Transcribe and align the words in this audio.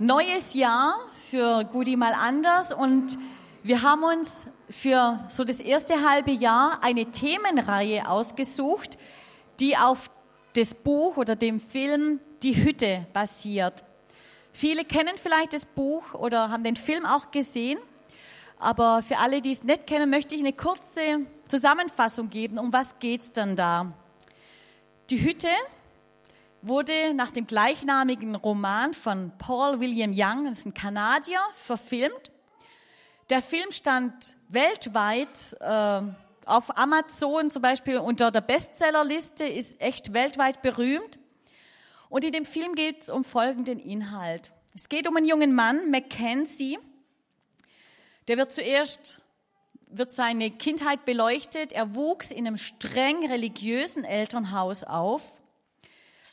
Neues 0.00 0.54
Jahr 0.54 0.94
für 1.12 1.64
Gudi 1.64 1.96
mal 1.96 2.14
anders 2.14 2.72
und 2.72 3.18
wir 3.64 3.82
haben 3.82 4.04
uns 4.04 4.46
für 4.70 5.18
so 5.28 5.42
das 5.42 5.58
erste 5.58 6.08
halbe 6.08 6.30
Jahr 6.30 6.84
eine 6.84 7.06
Themenreihe 7.06 8.08
ausgesucht, 8.08 8.96
die 9.58 9.76
auf 9.76 10.08
das 10.54 10.74
Buch 10.74 11.16
oder 11.16 11.34
dem 11.34 11.58
Film 11.58 12.20
Die 12.44 12.62
Hütte 12.62 13.08
basiert. 13.12 13.82
Viele 14.52 14.84
kennen 14.84 15.16
vielleicht 15.20 15.52
das 15.52 15.66
Buch 15.66 16.14
oder 16.14 16.48
haben 16.48 16.62
den 16.62 16.76
Film 16.76 17.04
auch 17.04 17.32
gesehen, 17.32 17.80
aber 18.60 19.02
für 19.02 19.18
alle, 19.18 19.40
die 19.40 19.50
es 19.50 19.64
nicht 19.64 19.88
kennen, 19.88 20.10
möchte 20.10 20.36
ich 20.36 20.42
eine 20.42 20.52
kurze 20.52 21.26
Zusammenfassung 21.48 22.30
geben, 22.30 22.60
um 22.60 22.72
was 22.72 23.00
geht's 23.00 23.32
dann 23.32 23.56
da? 23.56 23.92
Die 25.10 25.24
Hütte 25.24 25.48
wurde 26.62 27.14
nach 27.14 27.30
dem 27.30 27.46
gleichnamigen 27.46 28.34
Roman 28.34 28.92
von 28.94 29.32
Paul 29.38 29.80
William 29.80 30.12
Young, 30.14 30.46
das 30.46 30.58
ist 30.58 30.66
ein 30.66 30.74
Kanadier, 30.74 31.40
verfilmt. 31.54 32.32
Der 33.30 33.42
Film 33.42 33.70
stand 33.70 34.34
weltweit 34.48 35.56
äh, 35.60 36.00
auf 36.46 36.78
Amazon 36.78 37.50
zum 37.50 37.62
Beispiel 37.62 37.98
unter 37.98 38.30
der 38.30 38.40
Bestsellerliste, 38.40 39.44
ist 39.44 39.80
echt 39.80 40.14
weltweit 40.14 40.62
berühmt. 40.62 41.20
Und 42.08 42.24
in 42.24 42.32
dem 42.32 42.46
Film 42.46 42.74
geht 42.74 43.02
es 43.02 43.10
um 43.10 43.22
folgenden 43.22 43.78
Inhalt. 43.78 44.50
Es 44.74 44.88
geht 44.88 45.06
um 45.06 45.16
einen 45.16 45.26
jungen 45.26 45.54
Mann, 45.54 45.90
Mackenzie. 45.90 46.78
Der 48.28 48.38
wird 48.38 48.50
zuerst, 48.50 49.20
wird 49.88 50.10
seine 50.10 50.50
Kindheit 50.50 51.04
beleuchtet. 51.04 51.72
Er 51.72 51.94
wuchs 51.94 52.30
in 52.30 52.46
einem 52.46 52.56
streng 52.56 53.26
religiösen 53.26 54.04
Elternhaus 54.04 54.84
auf 54.84 55.42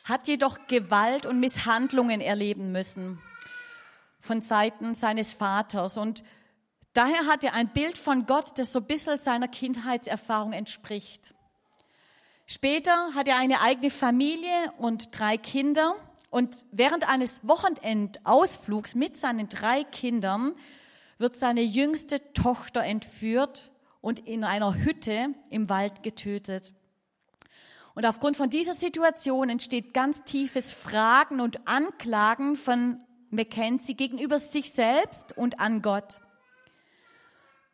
hat 0.06 0.28
jedoch 0.28 0.66
Gewalt 0.68 1.26
und 1.26 1.40
Misshandlungen 1.40 2.20
erleben 2.20 2.70
müssen 2.70 3.20
von 4.20 4.40
Seiten 4.40 4.94
seines 4.94 5.32
Vaters. 5.32 5.98
Und 5.98 6.22
daher 6.92 7.26
hat 7.26 7.42
er 7.42 7.54
ein 7.54 7.68
Bild 7.68 7.98
von 7.98 8.24
Gott, 8.24 8.56
das 8.56 8.72
so 8.72 8.78
ein 8.78 8.86
bisschen 8.86 9.18
seiner 9.18 9.48
Kindheitserfahrung 9.48 10.52
entspricht. 10.52 11.34
Später 12.46 13.14
hat 13.14 13.26
er 13.26 13.36
eine 13.36 13.60
eigene 13.60 13.90
Familie 13.90 14.72
und 14.78 15.18
drei 15.18 15.36
Kinder. 15.36 15.96
Und 16.30 16.64
während 16.70 17.08
eines 17.08 17.46
Wochenendausflugs 17.48 18.94
mit 18.94 19.16
seinen 19.16 19.48
drei 19.48 19.82
Kindern 19.82 20.54
wird 21.18 21.36
seine 21.36 21.62
jüngste 21.62 22.32
Tochter 22.32 22.84
entführt 22.84 23.72
und 24.00 24.20
in 24.20 24.44
einer 24.44 24.74
Hütte 24.74 25.30
im 25.50 25.68
Wald 25.68 26.04
getötet. 26.04 26.72
Und 27.96 28.04
aufgrund 28.04 28.36
von 28.36 28.50
dieser 28.50 28.74
Situation 28.74 29.48
entsteht 29.48 29.94
ganz 29.94 30.22
tiefes 30.22 30.74
Fragen 30.74 31.40
und 31.40 31.66
Anklagen 31.66 32.54
von 32.54 33.02
Mackenzie 33.30 33.94
gegenüber 33.94 34.38
sich 34.38 34.70
selbst 34.70 35.34
und 35.34 35.60
an 35.60 35.80
Gott. 35.80 36.20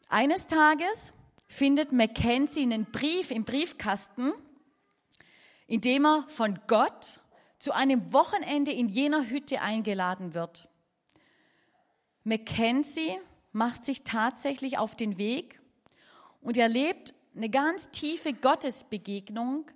Eines 0.09 0.47
Tages 0.47 1.13
findet 1.49 1.91
Mackenzie 1.91 2.63
einen 2.63 2.85
Brief 2.85 3.33
im 3.33 3.43
Briefkasten, 3.45 4.33
in 5.67 5.81
dem 5.81 6.07
er 6.07 6.25
von 6.29 6.57
Gott 6.69 7.19
zu 7.59 7.73
einem 7.73 8.13
Wochenende 8.13 8.71
in 8.71 8.89
jener 8.89 9.29
Hütte 9.29 9.61
eingeladen 9.61 10.35
wird. 10.35 10.69
Mackenzie 12.23 13.19
macht 13.51 13.85
sich 13.85 14.05
tatsächlich 14.05 14.79
auf 14.79 14.95
den 14.95 15.19
Weg 15.19 15.61
und 16.41 16.57
erlebt 16.57 17.13
eine 17.35 17.51
ganz 17.51 17.91
tiefe 17.91 18.33
Gottesbegegnung 18.33 19.67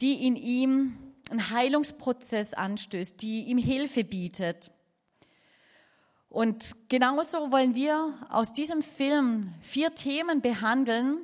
die 0.00 0.26
in 0.26 0.36
ihm 0.36 0.96
einen 1.30 1.50
Heilungsprozess 1.50 2.54
anstößt, 2.54 3.20
die 3.20 3.44
ihm 3.44 3.58
Hilfe 3.58 4.04
bietet. 4.04 4.70
Und 6.28 6.76
genauso 6.88 7.50
wollen 7.50 7.74
wir 7.74 8.14
aus 8.30 8.52
diesem 8.52 8.82
Film 8.82 9.54
vier 9.60 9.94
Themen 9.94 10.40
behandeln, 10.40 11.18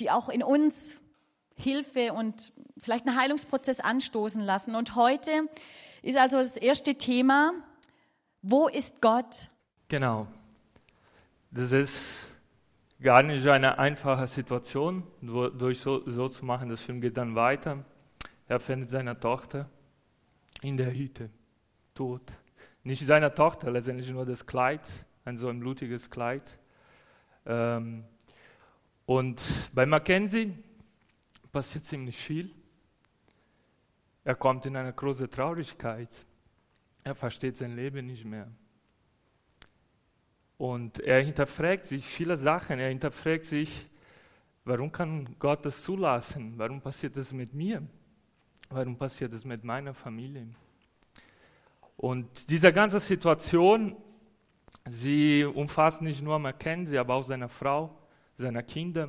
die 0.00 0.10
auch 0.10 0.28
in 0.28 0.42
uns 0.42 0.96
Hilfe 1.56 2.12
und 2.12 2.52
vielleicht 2.78 3.06
einen 3.06 3.18
Heilungsprozess 3.20 3.80
anstoßen 3.80 4.42
lassen. 4.42 4.74
Und 4.74 4.96
heute 4.96 5.48
ist 6.02 6.18
also 6.18 6.38
das 6.38 6.56
erste 6.56 6.96
Thema, 6.96 7.52
wo 8.42 8.66
ist 8.66 9.00
Gott? 9.00 9.48
Genau. 9.88 10.26
Das 11.52 11.70
ist 11.70 12.31
gar 13.02 13.22
nicht 13.22 13.46
eine 13.46 13.78
einfache 13.78 14.26
Situation, 14.26 15.02
durch 15.20 15.80
so, 15.80 16.08
so 16.08 16.28
zu 16.28 16.44
machen. 16.44 16.68
Das 16.68 16.82
Film 16.82 17.00
geht 17.00 17.16
dann 17.16 17.34
weiter. 17.34 17.84
Er 18.48 18.60
findet 18.60 18.90
seine 18.90 19.18
Tochter 19.18 19.68
in 20.62 20.76
der 20.76 20.92
Hütte, 20.92 21.30
tot. 21.94 22.22
Nicht 22.84 23.06
seine 23.06 23.32
Tochter, 23.32 23.70
letztendlich 23.70 24.10
nur 24.10 24.26
das 24.26 24.46
Kleid, 24.46 24.82
ein 25.24 25.36
so 25.36 25.48
ein 25.48 25.60
blutiges 25.60 26.10
Kleid. 26.10 26.58
Ähm, 27.46 28.04
und 29.06 29.42
bei 29.72 29.86
Mackenzie 29.86 30.56
passiert 31.50 31.84
ziemlich 31.84 32.16
viel. 32.16 32.50
Er 34.24 34.34
kommt 34.34 34.66
in 34.66 34.76
eine 34.76 34.92
große 34.92 35.28
Traurigkeit. 35.28 36.26
Er 37.04 37.14
versteht 37.14 37.56
sein 37.56 37.74
Leben 37.74 38.06
nicht 38.06 38.24
mehr. 38.24 38.48
Und 40.62 41.00
er 41.00 41.20
hinterfragt 41.24 41.88
sich 41.88 42.04
viele 42.04 42.36
Sachen. 42.36 42.78
Er 42.78 42.88
hinterfragt 42.88 43.46
sich, 43.46 43.84
warum 44.64 44.92
kann 44.92 45.34
Gott 45.40 45.66
das 45.66 45.82
zulassen? 45.82 46.54
Warum 46.56 46.80
passiert 46.80 47.16
das 47.16 47.32
mit 47.32 47.52
mir? 47.52 47.82
Warum 48.70 48.96
passiert 48.96 49.32
das 49.32 49.44
mit 49.44 49.64
meiner 49.64 49.92
Familie? 49.92 50.46
Und 51.96 52.48
diese 52.48 52.72
ganze 52.72 53.00
Situation, 53.00 53.96
sie 54.88 55.44
umfasst 55.44 56.00
nicht 56.00 56.22
nur 56.22 56.38
Mackenzie, 56.38 56.96
aber 56.96 57.14
auch 57.14 57.24
seine 57.24 57.48
Frau, 57.48 57.98
seine 58.36 58.62
Kinder. 58.62 59.08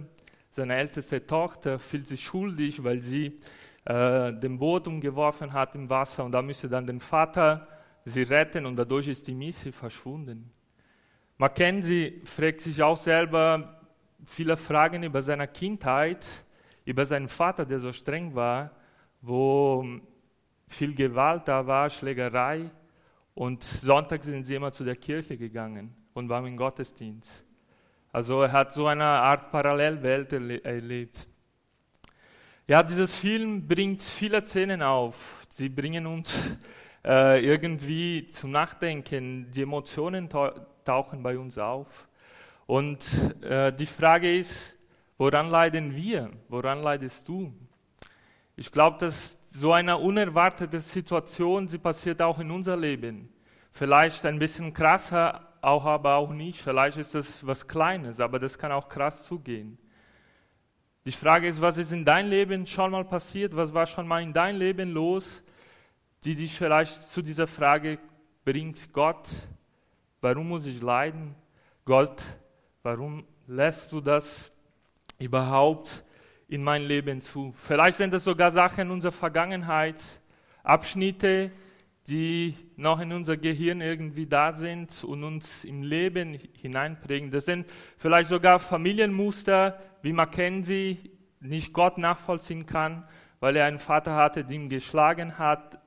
Seine 0.53 0.75
älteste 0.75 1.24
Tochter 1.24 1.78
fühlt 1.78 2.08
sich 2.08 2.24
schuldig, 2.24 2.84
weil 2.84 3.00
sie 3.00 3.40
äh, 3.85 4.34
den 4.34 4.58
Boot 4.58 4.88
umgeworfen 4.88 5.53
hat 5.53 5.75
im 5.75 5.88
Wasser 5.88 6.25
und 6.25 6.31
da 6.31 6.41
müsste 6.41 6.68
dann 6.68 6.88
den 6.88 7.00
Vater 7.00 7.68
sie 8.06 8.24
retten 8.24 8.66
und 8.66 8.75
dadurch 8.75 9.08
ist 9.08 9.28
die 9.28 9.35
Missy 9.35 9.72
verschwunden. 9.72 10.52
Mackenzie 11.43 12.21
fragt 12.23 12.61
sich 12.61 12.81
auch 12.81 12.95
selber 12.95 13.81
viele 14.25 14.55
Fragen 14.55 15.03
über 15.03 15.21
seine 15.21 15.45
Kindheit, 15.45 16.25
über 16.85 17.05
seinen 17.05 17.27
Vater, 17.27 17.65
der 17.65 17.81
so 17.81 17.91
streng 17.91 18.33
war, 18.33 18.71
wo 19.19 19.85
viel 20.67 20.95
Gewalt 20.95 21.45
da 21.49 21.67
war, 21.67 21.89
Schlägerei. 21.89 22.71
Und 23.35 23.61
Sonntag 23.61 24.23
sind 24.23 24.45
sie 24.45 24.55
immer 24.55 24.71
zu 24.71 24.85
der 24.85 24.95
Kirche 24.95 25.35
gegangen 25.35 25.93
und 26.13 26.29
waren 26.29 26.45
im 26.45 26.55
Gottesdienst. 26.55 27.43
Also 28.13 28.43
er 28.43 28.53
hat 28.53 28.71
so 28.71 28.87
eine 28.87 29.03
Art 29.03 29.51
Parallelwelt 29.51 30.31
erlebt. 30.31 31.27
Ja, 32.67 32.81
dieses 32.81 33.17
Film 33.17 33.67
bringt 33.67 34.01
viele 34.01 34.45
Szenen 34.45 34.81
auf. 34.81 35.45
Sie 35.51 35.67
bringen 35.67 36.07
uns 36.07 36.57
äh, 37.03 37.45
irgendwie 37.45 38.29
zum 38.29 38.51
Nachdenken. 38.51 39.51
Die 39.51 39.63
Emotionen 39.63 40.29
tauchen 40.83 41.23
bei 41.23 41.38
uns 41.38 41.57
auf. 41.57 42.07
Und 42.66 42.99
äh, 43.44 43.71
die 43.73 43.85
Frage 43.85 44.38
ist, 44.38 44.77
woran 45.17 45.49
leiden 45.49 45.95
wir? 45.95 46.31
Woran 46.49 46.81
leidest 46.81 47.27
du? 47.27 47.53
Ich 48.55 48.71
glaube, 48.71 48.97
dass 48.99 49.38
so 49.51 49.73
eine 49.73 49.97
unerwartete 49.97 50.79
Situation, 50.79 51.67
sie 51.67 51.77
passiert 51.77 52.22
auch 52.22 52.39
in 52.39 52.51
unser 52.51 52.77
Leben. 52.77 53.29
Vielleicht 53.72 54.25
ein 54.25 54.39
bisschen 54.39 54.73
krasser, 54.73 55.47
auch 55.61 55.85
aber 55.85 56.16
auch 56.16 56.31
nicht. 56.31 56.61
Vielleicht 56.61 56.97
ist 56.97 57.16
das 57.16 57.45
was 57.45 57.67
Kleines, 57.67 58.19
aber 58.19 58.39
das 58.39 58.57
kann 58.57 58.72
auch 58.72 58.88
krass 58.88 59.23
zugehen. 59.23 59.77
Die 61.05 61.11
Frage 61.11 61.47
ist, 61.47 61.59
was 61.59 61.77
ist 61.77 61.91
in 61.91 62.05
deinem 62.05 62.29
Leben 62.29 62.66
schon 62.66 62.91
mal 62.91 63.03
passiert? 63.03 63.55
Was 63.55 63.73
war 63.73 63.85
schon 63.85 64.07
mal 64.07 64.22
in 64.22 64.31
deinem 64.31 64.59
Leben 64.59 64.91
los, 64.91 65.43
die 66.23 66.35
dich 66.35 66.55
vielleicht 66.55 67.09
zu 67.09 67.22
dieser 67.22 67.47
Frage 67.47 67.99
bringt, 68.45 68.93
Gott, 68.93 69.27
Warum 70.23 70.47
muss 70.47 70.66
ich 70.66 70.81
leiden? 70.81 71.35
Gott, 71.84 72.23
warum 72.81 73.25
lässt 73.46 73.91
du 73.91 73.99
das 73.99 74.53
überhaupt 75.20 76.05
in 76.47 76.64
mein 76.64 76.84
Leben 76.84 77.20
zu? 77.20 77.53
Vielleicht 77.58 77.97
sind 77.97 78.14
es 78.14 78.23
sogar 78.23 78.49
Sachen 78.49 78.90
unserer 78.90 79.11
Vergangenheit, 79.11 80.02
Abschnitte, 80.64 81.52
die 82.08 82.55
noch 82.78 83.02
in 83.02 83.11
unser 83.11 83.35
Gehirn 83.35 83.81
irgendwie 83.81 84.25
da 84.25 84.53
sind 84.53 85.03
und 85.03 85.25
uns 85.25 85.66
im 85.66 85.84
Leben 85.84 86.40
hineinprägen. 86.53 87.29
Das 87.29 87.43
sind 87.43 87.70
vielleicht 87.97 88.29
sogar 88.29 88.59
Familienmuster, 88.59 89.78
wie 90.03 90.14
Mackenzie 90.14 91.11
nicht 91.41 91.73
Gott 91.73 91.97
nachvollziehen 91.97 92.66
kann, 92.66 93.03
weil 93.41 93.58
er 93.58 93.66
einen 93.66 93.78
Vater 93.78 94.16
hatte, 94.16 94.46
der 94.46 94.55
ihn 94.55 94.70
geschlagen 94.70 95.37
hat, 95.37 95.83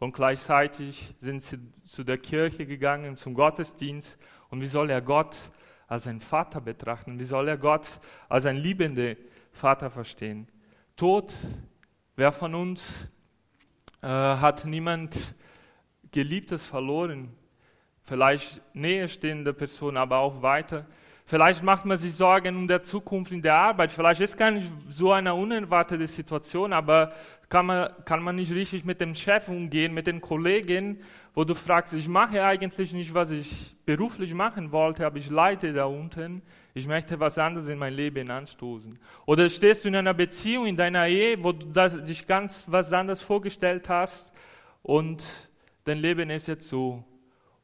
und 0.00 0.12
gleichzeitig 0.12 1.14
sind 1.20 1.44
sie 1.44 1.60
zu 1.86 2.02
der 2.02 2.18
Kirche 2.18 2.66
gegangen, 2.66 3.14
zum 3.14 3.34
Gottesdienst. 3.34 4.18
Und 4.48 4.60
wie 4.60 4.66
soll 4.66 4.90
er 4.90 5.00
Gott 5.00 5.36
als 5.86 6.08
ein 6.08 6.18
Vater 6.18 6.60
betrachten? 6.60 7.20
Wie 7.20 7.24
soll 7.24 7.46
er 7.46 7.56
Gott 7.56 8.00
als 8.28 8.46
ein 8.46 8.56
liebender 8.56 9.14
Vater 9.52 9.90
verstehen? 9.90 10.48
Tod, 10.96 11.32
wer 12.16 12.32
von 12.32 12.56
uns 12.56 13.06
äh, 14.02 14.08
hat 14.08 14.64
niemand 14.64 15.36
Geliebtes 16.10 16.66
verloren? 16.66 17.36
vielleicht 18.10 18.60
näher 18.74 19.06
stehende 19.06 19.52
Person, 19.52 19.96
aber 19.96 20.18
auch 20.18 20.42
weiter. 20.42 20.84
Vielleicht 21.30 21.62
macht 21.62 21.84
man 21.84 21.96
sich 21.96 22.12
Sorgen 22.12 22.56
um 22.56 22.66
die 22.66 22.82
Zukunft 22.82 23.30
in 23.30 23.40
der 23.40 23.54
Arbeit. 23.54 23.92
Vielleicht 23.92 24.20
ist 24.20 24.36
gar 24.36 24.50
nicht 24.50 24.66
so 24.88 25.12
eine 25.12 25.32
unerwartete 25.32 26.08
Situation, 26.08 26.72
aber 26.72 27.12
kann 27.48 27.66
man, 27.66 27.88
kann 28.04 28.20
man 28.20 28.34
nicht 28.34 28.52
richtig 28.52 28.84
mit 28.84 29.00
dem 29.00 29.14
Chef 29.14 29.48
umgehen, 29.48 29.94
mit 29.94 30.08
den 30.08 30.20
Kollegen, 30.20 30.98
wo 31.32 31.44
du 31.44 31.54
fragst, 31.54 31.94
ich 31.94 32.08
mache 32.08 32.42
eigentlich 32.42 32.92
nicht, 32.92 33.14
was 33.14 33.30
ich 33.30 33.76
beruflich 33.86 34.34
machen 34.34 34.72
wollte, 34.72 35.06
aber 35.06 35.18
ich 35.18 35.30
leite 35.30 35.72
da 35.72 35.84
unten. 35.84 36.42
Ich 36.74 36.88
möchte 36.88 37.20
was 37.20 37.38
anderes 37.38 37.68
in 37.68 37.78
mein 37.78 37.94
Leben 37.94 38.28
anstoßen. 38.28 38.98
Oder 39.24 39.48
stehst 39.48 39.84
du 39.84 39.88
in 39.88 39.94
einer 39.94 40.14
Beziehung, 40.14 40.66
in 40.66 40.76
deiner 40.76 41.06
Ehe, 41.06 41.44
wo 41.44 41.52
du 41.52 41.68
dich 42.00 42.26
ganz 42.26 42.64
was 42.66 42.92
anderes 42.92 43.22
vorgestellt 43.22 43.88
hast 43.88 44.32
und 44.82 45.48
dein 45.84 45.98
Leben 45.98 46.28
ist 46.28 46.48
jetzt 46.48 46.68
so. 46.68 47.04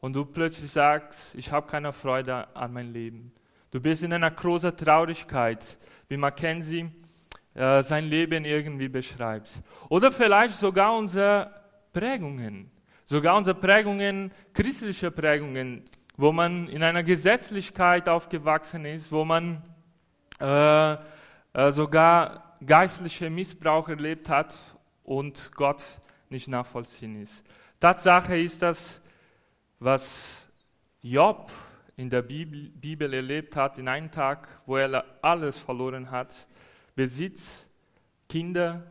Und 0.00 0.12
du 0.12 0.24
plötzlich 0.24 0.70
sagst, 0.70 1.34
ich 1.34 1.50
habe 1.50 1.66
keine 1.66 1.92
Freude 1.92 2.46
an 2.54 2.72
meinem 2.72 2.92
Leben. 2.92 3.32
Du 3.70 3.80
bist 3.80 4.02
in 4.02 4.12
einer 4.12 4.30
großen 4.30 4.76
Traurigkeit, 4.76 5.76
wie 6.08 6.16
Mackenzie 6.16 6.88
äh, 7.54 7.82
sein 7.82 8.04
Leben 8.04 8.44
irgendwie 8.44 8.88
beschreibt. 8.88 9.60
Oder 9.88 10.12
vielleicht 10.12 10.54
sogar 10.54 10.96
unsere 10.96 11.50
Prägungen, 11.92 12.70
sogar 13.04 13.36
unsere 13.36 13.58
Prägungen, 13.58 14.30
christliche 14.52 15.10
Prägungen, 15.10 15.82
wo 16.16 16.32
man 16.32 16.68
in 16.68 16.82
einer 16.82 17.02
Gesetzlichkeit 17.02 18.08
aufgewachsen 18.08 18.84
ist, 18.84 19.10
wo 19.10 19.24
man 19.24 19.62
äh, 20.40 20.92
äh, 20.92 21.72
sogar 21.72 22.54
geistliche 22.64 23.30
Missbrauch 23.30 23.88
erlebt 23.88 24.28
hat 24.28 24.54
und 25.04 25.50
Gott 25.54 25.82
nicht 26.28 26.48
nachvollziehen 26.48 27.22
ist. 27.22 27.42
Tatsache 27.80 28.38
ist 28.38 28.62
das, 28.62 29.00
was 29.78 30.46
Job 31.02 31.50
in 31.96 32.10
der 32.10 32.22
Bibel, 32.22 33.14
erlebt 33.14 33.56
hat, 33.56 33.78
in 33.78 33.88
einem 33.88 34.10
Tag, 34.10 34.48
wo 34.66 34.76
er 34.76 35.04
alles 35.22 35.58
verloren 35.58 36.10
hat, 36.10 36.46
Besitz, 36.94 37.66
Kinder, 38.28 38.82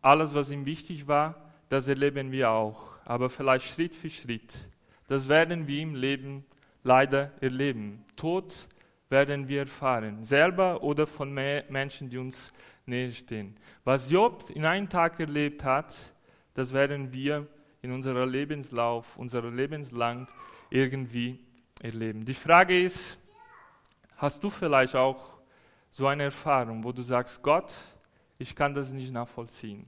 alles, 0.00 0.34
was 0.34 0.50
ihm 0.50 0.66
wichtig 0.66 1.06
war, 1.06 1.52
das 1.68 1.88
erleben 1.88 2.32
wir 2.32 2.50
auch. 2.50 2.94
Aber 3.04 3.30
vielleicht 3.30 3.66
Schritt 3.66 3.94
für 3.94 4.10
Schritt. 4.10 4.52
Das 5.08 5.28
werden 5.28 5.66
wir 5.66 5.80
im 5.80 5.94
Leben 5.94 6.44
leider 6.82 7.32
erleben. 7.40 8.04
Tod 8.16 8.68
werden 9.08 9.48
wir 9.48 9.60
erfahren, 9.60 10.24
selber 10.24 10.82
oder 10.82 11.06
von 11.06 11.32
Menschen, 11.32 12.08
die 12.08 12.18
uns 12.18 12.52
näher 12.86 13.12
stehen. 13.12 13.56
Was 13.84 14.10
Job 14.10 14.50
in 14.54 14.64
einem 14.64 14.88
Tag 14.88 15.20
erlebt 15.20 15.64
hat, 15.64 15.94
das 16.54 16.72
werden 16.72 17.12
wir 17.12 17.46
in 17.82 17.92
unserer 17.92 18.26
Lebenslauf, 18.26 19.16
unserer 19.16 19.50
Lebenslang 19.50 20.28
irgendwie 20.70 21.38
erleben. 21.82 22.24
Die 22.24 22.34
Frage 22.34 22.80
ist, 22.80 23.18
hast 24.16 24.42
du 24.42 24.50
vielleicht 24.50 24.94
auch 24.94 25.38
so 25.90 26.06
eine 26.06 26.24
Erfahrung, 26.24 26.82
wo 26.82 26.92
du 26.92 27.02
sagst, 27.02 27.42
Gott, 27.42 27.74
ich 28.38 28.54
kann 28.54 28.72
das 28.72 28.90
nicht 28.90 29.12
nachvollziehen? 29.12 29.84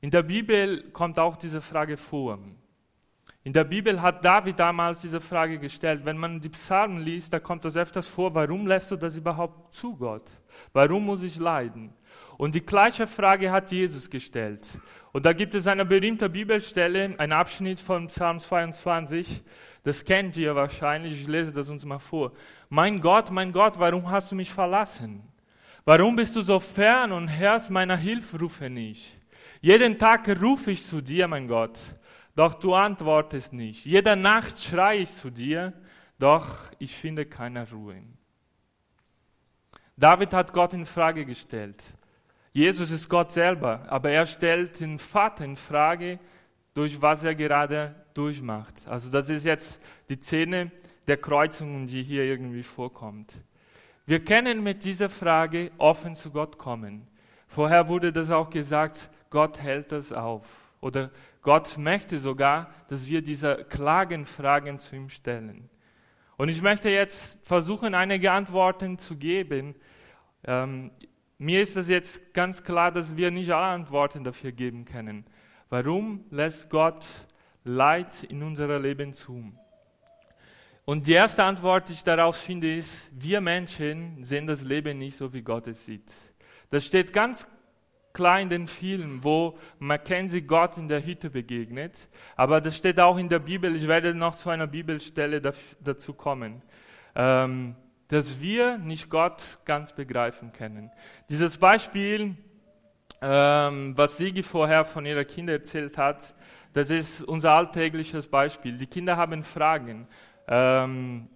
In 0.00 0.10
der 0.10 0.22
Bibel 0.22 0.90
kommt 0.92 1.18
auch 1.18 1.36
diese 1.36 1.60
Frage 1.60 1.96
vor. 1.96 2.38
In 3.42 3.52
der 3.52 3.64
Bibel 3.64 4.00
hat 4.00 4.24
David 4.24 4.58
damals 4.58 5.00
diese 5.00 5.20
Frage 5.20 5.58
gestellt. 5.58 6.04
Wenn 6.04 6.16
man 6.16 6.40
die 6.40 6.48
Psalmen 6.48 6.98
liest, 6.98 7.32
da 7.32 7.40
kommt 7.40 7.64
das 7.64 7.76
öfters 7.76 8.06
vor, 8.06 8.34
warum 8.34 8.66
lässt 8.66 8.90
du 8.90 8.96
das 8.96 9.16
überhaupt 9.16 9.74
zu, 9.74 9.96
Gott? 9.96 10.30
Warum 10.72 11.04
muss 11.04 11.22
ich 11.22 11.36
leiden? 11.36 11.92
Und 12.40 12.54
die 12.54 12.64
gleiche 12.64 13.06
Frage 13.06 13.52
hat 13.52 13.70
Jesus 13.70 14.08
gestellt. 14.08 14.78
Und 15.12 15.26
da 15.26 15.34
gibt 15.34 15.54
es 15.54 15.66
eine 15.66 15.84
berühmte 15.84 16.30
Bibelstelle, 16.30 17.14
ein 17.18 17.32
Abschnitt 17.32 17.78
von 17.78 18.06
Psalm 18.06 18.40
22, 18.40 19.42
das 19.82 20.02
kennt 20.02 20.38
ihr 20.38 20.56
wahrscheinlich, 20.56 21.20
ich 21.20 21.28
lese 21.28 21.52
das 21.52 21.68
uns 21.68 21.84
mal 21.84 21.98
vor. 21.98 22.32
Mein 22.70 22.98
Gott, 23.02 23.30
mein 23.30 23.52
Gott, 23.52 23.74
warum 23.78 24.10
hast 24.10 24.32
du 24.32 24.36
mich 24.36 24.50
verlassen? 24.50 25.22
Warum 25.84 26.16
bist 26.16 26.34
du 26.34 26.40
so 26.40 26.58
fern 26.60 27.12
und 27.12 27.28
hörst 27.28 27.68
meiner 27.68 27.98
Hilferufe 27.98 28.70
nicht? 28.70 29.18
Jeden 29.60 29.98
Tag 29.98 30.26
rufe 30.40 30.70
ich 30.70 30.82
zu 30.82 31.02
dir, 31.02 31.28
mein 31.28 31.46
Gott, 31.46 31.78
doch 32.34 32.54
du 32.54 32.72
antwortest 32.72 33.52
nicht. 33.52 33.84
Jede 33.84 34.16
Nacht 34.16 34.58
schreie 34.58 35.00
ich 35.00 35.10
zu 35.14 35.28
dir, 35.28 35.74
doch 36.18 36.46
ich 36.78 36.96
finde 36.96 37.26
keine 37.26 37.70
Ruhe. 37.70 38.02
David 39.94 40.32
hat 40.32 40.54
Gott 40.54 40.72
in 40.72 40.86
Frage 40.86 41.26
gestellt. 41.26 41.99
Jesus 42.52 42.90
ist 42.90 43.08
Gott 43.08 43.30
selber, 43.30 43.84
aber 43.88 44.10
er 44.10 44.26
stellt 44.26 44.80
den 44.80 44.98
Vater 44.98 45.44
in 45.44 45.56
Frage, 45.56 46.18
durch 46.74 47.00
was 47.00 47.22
er 47.22 47.34
gerade 47.34 47.94
durchmacht. 48.14 48.86
Also 48.88 49.10
das 49.10 49.28
ist 49.28 49.44
jetzt 49.44 49.80
die 50.08 50.16
Szene 50.16 50.70
der 51.06 51.16
Kreuzung, 51.16 51.86
die 51.86 52.02
hier 52.02 52.24
irgendwie 52.24 52.62
vorkommt. 52.62 53.34
Wir 54.06 54.24
können 54.24 54.62
mit 54.62 54.84
dieser 54.84 55.08
Frage 55.08 55.70
offen 55.78 56.14
zu 56.14 56.30
Gott 56.30 56.58
kommen. 56.58 57.06
Vorher 57.46 57.88
wurde 57.88 58.12
das 58.12 58.30
auch 58.30 58.50
gesagt, 58.50 59.10
Gott 59.30 59.60
hält 59.62 59.92
das 59.92 60.12
auf. 60.12 60.44
Oder 60.80 61.10
Gott 61.42 61.78
möchte 61.78 62.18
sogar, 62.18 62.70
dass 62.88 63.08
wir 63.08 63.22
diese 63.22 63.64
Klagenfragen 63.68 64.78
zu 64.78 64.96
ihm 64.96 65.08
stellen. 65.08 65.68
Und 66.36 66.48
ich 66.48 66.62
möchte 66.62 66.88
jetzt 66.88 67.38
versuchen, 67.46 67.94
einige 67.94 68.32
Antworten 68.32 68.98
zu 68.98 69.16
geben. 69.16 69.74
Ähm, 70.44 70.90
mir 71.40 71.62
ist 71.62 71.74
es 71.78 71.88
jetzt 71.88 72.34
ganz 72.34 72.62
klar, 72.62 72.92
dass 72.92 73.16
wir 73.16 73.30
nicht 73.30 73.50
alle 73.50 73.68
Antworten 73.68 74.22
dafür 74.22 74.52
geben 74.52 74.84
können. 74.84 75.24
Warum 75.70 76.22
lässt 76.30 76.68
Gott 76.68 77.06
Leid 77.64 78.24
in 78.24 78.42
unser 78.42 78.78
Leben 78.78 79.14
zu? 79.14 79.50
Und 80.84 81.06
die 81.06 81.14
erste 81.14 81.42
Antwort, 81.42 81.88
die 81.88 81.94
ich 81.94 82.04
darauf 82.04 82.36
finde, 82.36 82.76
ist, 82.76 83.10
wir 83.18 83.40
Menschen 83.40 84.22
sehen 84.22 84.46
das 84.46 84.62
Leben 84.62 84.98
nicht 84.98 85.16
so, 85.16 85.32
wie 85.32 85.40
Gott 85.40 85.66
es 85.66 85.86
sieht. 85.86 86.12
Das 86.68 86.84
steht 86.84 87.10
ganz 87.10 87.48
klar 88.12 88.38
in 88.38 88.50
den 88.50 88.66
Filmen, 88.66 89.24
wo 89.24 89.56
Mackenzie 89.78 90.42
Gott 90.42 90.76
in 90.76 90.88
der 90.88 91.02
Hütte 91.02 91.30
begegnet. 91.30 92.08
Aber 92.36 92.60
das 92.60 92.76
steht 92.76 93.00
auch 93.00 93.16
in 93.16 93.30
der 93.30 93.38
Bibel. 93.38 93.74
Ich 93.74 93.88
werde 93.88 94.14
noch 94.14 94.36
zu 94.36 94.50
einer 94.50 94.66
Bibelstelle 94.66 95.40
dazu 95.40 96.12
kommen. 96.12 96.60
Ähm, 97.14 97.76
dass 98.10 98.40
wir 98.40 98.78
nicht 98.78 99.10
Gott 99.10 99.58
ganz 99.64 99.92
begreifen 99.92 100.52
können. 100.52 100.92
Dieses 101.28 101.56
Beispiel 101.56 102.36
ähm, 103.22 103.92
was 103.96 104.16
Sigi 104.16 104.42
vorher 104.42 104.84
von 104.84 105.04
ihrer 105.04 105.24
Kinder 105.24 105.52
erzählt 105.52 105.98
hat, 105.98 106.34
das 106.72 106.90
ist 106.90 107.22
unser 107.22 107.52
alltägliches 107.52 108.26
Beispiel. 108.26 108.78
Die 108.78 108.86
Kinder 108.86 109.16
haben 109.16 109.42
Fragen. 109.42 110.06
Ähm, 110.48 111.28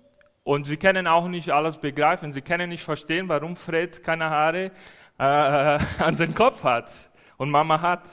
und 0.45 0.67
sie 0.67 0.77
können 0.77 1.07
auch 1.07 1.29
nicht 1.29 1.51
alles 1.51 1.79
begreifen. 1.79 2.33
Sie 2.33 2.43
können 2.43 2.71
nicht 2.71 2.85
verstehen, 2.85 3.29
warum 3.29 3.57
Fred 3.57 4.03
keine 4.03 4.31
Haare 4.31 4.71
äh, 5.19 5.23
an 5.99 6.15
seinem 6.15 6.35
Kopf 6.35 6.63
hat 6.65 7.11
und 7.37 7.51
Mama 7.51 7.81
hat. 7.81 8.09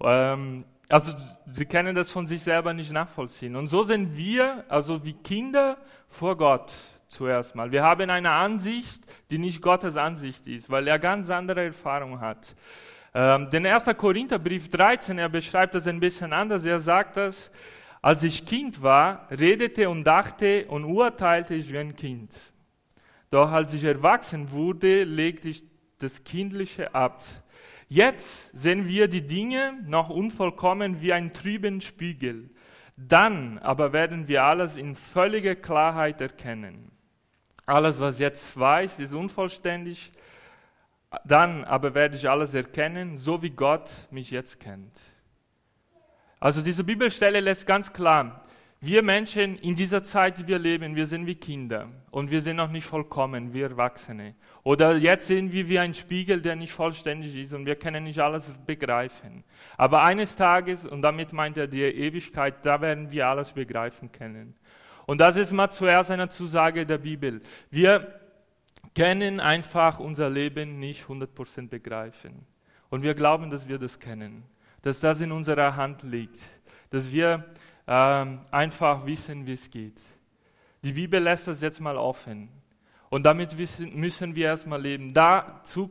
Ähm, 0.00 0.64
also 0.88 1.12
sie 1.52 1.66
können 1.66 1.94
das 1.94 2.10
von 2.10 2.26
sich 2.26 2.42
selber 2.42 2.72
nicht 2.72 2.92
nachvollziehen. 2.92 3.56
Und 3.56 3.66
so 3.66 3.82
sind 3.82 4.16
wir, 4.16 4.64
also 4.68 5.04
wie 5.04 5.14
Kinder 5.14 5.78
vor 6.08 6.36
Gott 6.36 6.74
zuerst 7.12 7.54
mal. 7.54 7.70
Wir 7.70 7.82
haben 7.82 8.08
eine 8.10 8.30
Ansicht, 8.30 9.04
die 9.30 9.38
nicht 9.38 9.60
Gottes 9.60 9.96
Ansicht 9.96 10.48
ist, 10.48 10.70
weil 10.70 10.88
er 10.88 10.98
ganz 10.98 11.30
andere 11.30 11.66
Erfahrungen 11.66 12.20
hat. 12.20 12.56
Ähm, 13.14 13.50
den 13.50 13.66
1. 13.66 13.84
Korintherbrief 13.96 14.70
13, 14.70 15.18
er 15.18 15.28
beschreibt 15.28 15.74
das 15.74 15.86
ein 15.86 16.00
bisschen 16.00 16.32
anders. 16.32 16.64
Er 16.64 16.80
sagt 16.80 17.18
das, 17.18 17.50
als 18.00 18.22
ich 18.22 18.46
Kind 18.46 18.82
war, 18.82 19.28
redete 19.30 19.88
und 19.90 20.04
dachte 20.04 20.66
und 20.66 20.84
urteilte 20.84 21.54
ich 21.54 21.70
wie 21.70 21.78
ein 21.78 21.94
Kind. 21.94 22.34
Doch 23.30 23.52
als 23.52 23.72
ich 23.74 23.84
erwachsen 23.84 24.50
wurde, 24.50 25.04
legte 25.04 25.50
ich 25.50 25.62
das 25.98 26.24
Kindliche 26.24 26.94
ab. 26.94 27.22
Jetzt 27.88 28.56
sehen 28.58 28.88
wir 28.88 29.06
die 29.06 29.26
Dinge 29.26 29.78
noch 29.86 30.08
unvollkommen 30.08 31.02
wie 31.02 31.12
ein 31.12 31.32
trüben 31.34 31.82
Spiegel. 31.82 32.50
Dann 32.96 33.58
aber 33.58 33.92
werden 33.92 34.28
wir 34.28 34.44
alles 34.44 34.76
in 34.76 34.96
völliger 34.96 35.54
Klarheit 35.54 36.20
erkennen. 36.20 36.90
Alles, 37.66 38.00
was 38.00 38.18
jetzt 38.18 38.58
weiß, 38.58 38.98
ist 38.98 39.14
unvollständig, 39.14 40.10
dann 41.24 41.64
aber 41.64 41.94
werde 41.94 42.16
ich 42.16 42.28
alles 42.28 42.54
erkennen, 42.54 43.18
so 43.18 43.42
wie 43.42 43.50
Gott 43.50 43.90
mich 44.10 44.30
jetzt 44.30 44.58
kennt. 44.58 44.98
Also 46.40 46.60
diese 46.60 46.82
Bibelstelle 46.82 47.40
lässt 47.40 47.66
ganz 47.66 47.92
klar, 47.92 48.44
wir 48.84 49.00
Menschen 49.00 49.58
in 49.58 49.76
dieser 49.76 50.02
Zeit, 50.02 50.38
die 50.38 50.48
wir 50.48 50.58
leben, 50.58 50.96
wir 50.96 51.06
sind 51.06 51.24
wie 51.24 51.36
Kinder 51.36 51.88
und 52.10 52.32
wir 52.32 52.40
sind 52.40 52.56
noch 52.56 52.68
nicht 52.68 52.84
vollkommen, 52.84 53.52
wir 53.52 53.70
Erwachsene. 53.70 54.34
Oder 54.64 54.96
jetzt 54.96 55.28
sind 55.28 55.52
wir 55.52 55.68
wie 55.68 55.78
ein 55.78 55.94
Spiegel, 55.94 56.40
der 56.42 56.56
nicht 56.56 56.72
vollständig 56.72 57.36
ist 57.36 57.52
und 57.52 57.64
wir 57.64 57.76
können 57.76 58.02
nicht 58.02 58.18
alles 58.18 58.52
begreifen. 58.66 59.44
Aber 59.76 60.02
eines 60.02 60.34
Tages, 60.34 60.84
und 60.84 61.02
damit 61.02 61.32
meint 61.32 61.58
er 61.58 61.68
die 61.68 61.82
Ewigkeit, 61.82 62.66
da 62.66 62.80
werden 62.80 63.12
wir 63.12 63.28
alles 63.28 63.52
begreifen 63.52 64.10
können. 64.10 64.56
Und 65.12 65.18
das 65.18 65.36
ist 65.36 65.52
mal 65.52 65.68
zuerst 65.68 66.10
eine 66.10 66.30
Zusage 66.30 66.86
der 66.86 66.96
Bibel. 66.96 67.42
Wir 67.68 68.18
können 68.96 69.40
einfach 69.40 70.00
unser 70.00 70.30
Leben 70.30 70.78
nicht 70.78 71.04
100% 71.04 71.68
begreifen. 71.68 72.46
Und 72.88 73.02
wir 73.02 73.12
glauben, 73.12 73.50
dass 73.50 73.68
wir 73.68 73.78
das 73.78 73.98
kennen, 73.98 74.42
dass 74.80 75.00
das 75.00 75.20
in 75.20 75.30
unserer 75.30 75.76
Hand 75.76 76.02
liegt, 76.02 76.40
dass 76.88 77.12
wir 77.12 77.44
ähm, 77.86 78.40
einfach 78.50 79.04
wissen, 79.04 79.46
wie 79.46 79.52
es 79.52 79.70
geht. 79.70 80.00
Die 80.82 80.94
Bibel 80.94 81.22
lässt 81.22 81.46
das 81.46 81.60
jetzt 81.60 81.80
mal 81.80 81.98
offen. 81.98 82.48
Und 83.10 83.24
damit 83.24 83.54
müssen 83.94 84.34
wir 84.34 84.46
erstmal 84.46 84.80
leben. 84.80 85.12
Dazu 85.12 85.90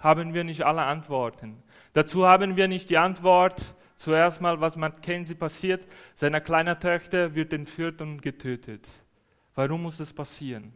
haben 0.00 0.32
wir 0.32 0.44
nicht 0.44 0.62
alle 0.62 0.84
Antworten. 0.84 1.62
Dazu 1.92 2.26
haben 2.26 2.56
wir 2.56 2.68
nicht 2.68 2.88
die 2.88 2.96
Antwort, 2.96 3.74
zuerst 4.02 4.40
mal, 4.40 4.60
was 4.60 4.76
Mackenzie 4.76 5.34
passiert. 5.34 5.86
Seine 6.14 6.40
kleine 6.40 6.78
Tochter 6.78 7.34
wird 7.34 7.52
entführt 7.52 8.00
und 8.00 8.20
getötet. 8.20 8.88
Warum 9.54 9.82
muss 9.82 9.98
das 9.98 10.12
passieren? 10.12 10.72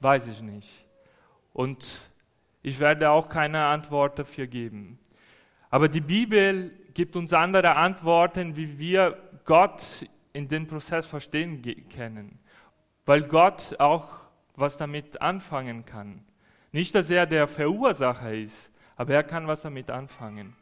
Weiß 0.00 0.28
ich 0.28 0.40
nicht. 0.42 0.86
Und 1.52 2.08
ich 2.62 2.78
werde 2.78 3.10
auch 3.10 3.28
keine 3.28 3.64
Antwort 3.64 4.18
dafür 4.18 4.46
geben. 4.46 4.98
Aber 5.70 5.88
die 5.88 6.00
Bibel 6.00 6.70
gibt 6.94 7.16
uns 7.16 7.32
andere 7.32 7.74
Antworten, 7.76 8.56
wie 8.56 8.78
wir 8.78 9.18
Gott 9.44 10.06
in 10.32 10.46
den 10.46 10.66
Prozess 10.66 11.06
verstehen 11.06 11.62
können. 11.94 12.38
Weil 13.04 13.22
Gott 13.22 13.74
auch 13.80 14.08
was 14.54 14.76
damit 14.76 15.20
anfangen 15.20 15.84
kann. 15.84 16.24
Nicht, 16.70 16.94
dass 16.94 17.10
er 17.10 17.26
der 17.26 17.48
Verursacher 17.48 18.32
ist, 18.32 18.70
aber 18.96 19.14
er 19.14 19.24
kann 19.24 19.48
was 19.48 19.62
damit 19.62 19.90
anfangen. 19.90 20.54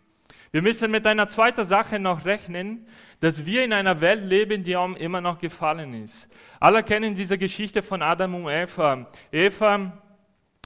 Wir 0.52 0.62
müssen 0.62 0.90
mit 0.90 1.06
einer 1.06 1.28
zweiten 1.28 1.64
Sache 1.64 2.00
noch 2.00 2.24
rechnen, 2.24 2.86
dass 3.20 3.46
wir 3.46 3.64
in 3.64 3.72
einer 3.72 4.00
Welt 4.00 4.24
leben, 4.24 4.64
die 4.64 4.72
immer 4.72 5.20
noch 5.20 5.38
gefallen 5.38 5.94
ist. 5.94 6.28
Alle 6.58 6.82
kennen 6.82 7.14
diese 7.14 7.38
Geschichte 7.38 7.82
von 7.82 8.02
Adam 8.02 8.34
und 8.34 8.50
Eva. 8.50 9.06
Eva 9.30 9.92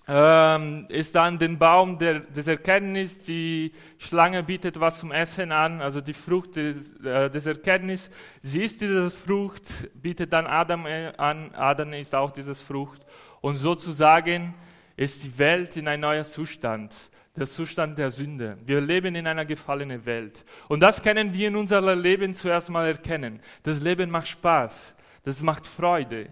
ähm, 0.06 0.86
ist 0.88 1.14
dann 1.14 1.38
den 1.38 1.58
Baum 1.58 1.98
der, 1.98 2.20
des 2.20 2.46
Erkenntnis, 2.46 3.18
die 3.18 3.72
Schlange 3.98 4.42
bietet 4.42 4.78
was 4.78 5.00
zum 5.00 5.12
Essen 5.12 5.52
an, 5.52 5.80
also 5.80 6.00
die 6.00 6.12
Frucht 6.12 6.56
des, 6.56 6.90
äh, 7.00 7.30
des 7.30 7.46
Erkenntnis. 7.46 8.10
Sie 8.42 8.62
isst 8.62 8.80
diese 8.80 9.10
Frucht, 9.10 9.62
bietet 9.94 10.32
dann 10.32 10.46
Adam 10.46 10.86
äh, 10.86 11.12
an, 11.16 11.54
Adam 11.54 11.92
isst 11.94 12.14
auch 12.14 12.30
diese 12.30 12.54
Frucht. 12.54 13.02
Und 13.40 13.56
sozusagen 13.56 14.54
ist 14.96 15.24
die 15.24 15.38
Welt 15.38 15.76
in 15.76 15.88
ein 15.88 16.00
neuer 16.00 16.24
Zustand, 16.24 16.94
der 17.36 17.46
Zustand 17.46 17.98
der 17.98 18.10
Sünde. 18.10 18.58
Wir 18.64 18.80
leben 18.80 19.14
in 19.14 19.26
einer 19.26 19.44
gefallenen 19.44 20.04
Welt. 20.06 20.44
Und 20.68 20.80
das 20.80 21.02
können 21.02 21.34
wir 21.34 21.48
in 21.48 21.56
unserem 21.56 22.00
Leben 22.00 22.34
zuerst 22.34 22.70
mal 22.70 22.86
erkennen. 22.86 23.40
Das 23.62 23.80
Leben 23.80 24.10
macht 24.10 24.28
Spaß, 24.28 24.94
das 25.24 25.42
macht 25.42 25.66
Freude. 25.66 26.28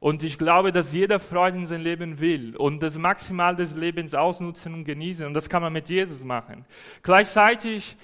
Und 0.00 0.22
ich 0.22 0.36
glaube, 0.36 0.70
dass 0.70 0.92
jeder 0.92 1.18
Freude 1.18 1.56
in 1.56 1.66
sein 1.66 1.80
Leben 1.80 2.20
will 2.20 2.54
und 2.56 2.82
das 2.82 2.98
Maximal 2.98 3.56
des 3.56 3.74
Lebens 3.74 4.12
ausnutzen 4.12 4.74
und 4.74 4.84
genießen. 4.84 5.26
Und 5.26 5.32
das 5.32 5.48
kann 5.48 5.62
man 5.62 5.72
mit 5.72 5.88
Jesus 5.88 6.22
machen. 6.22 6.66
Gleichzeitig 7.02 7.96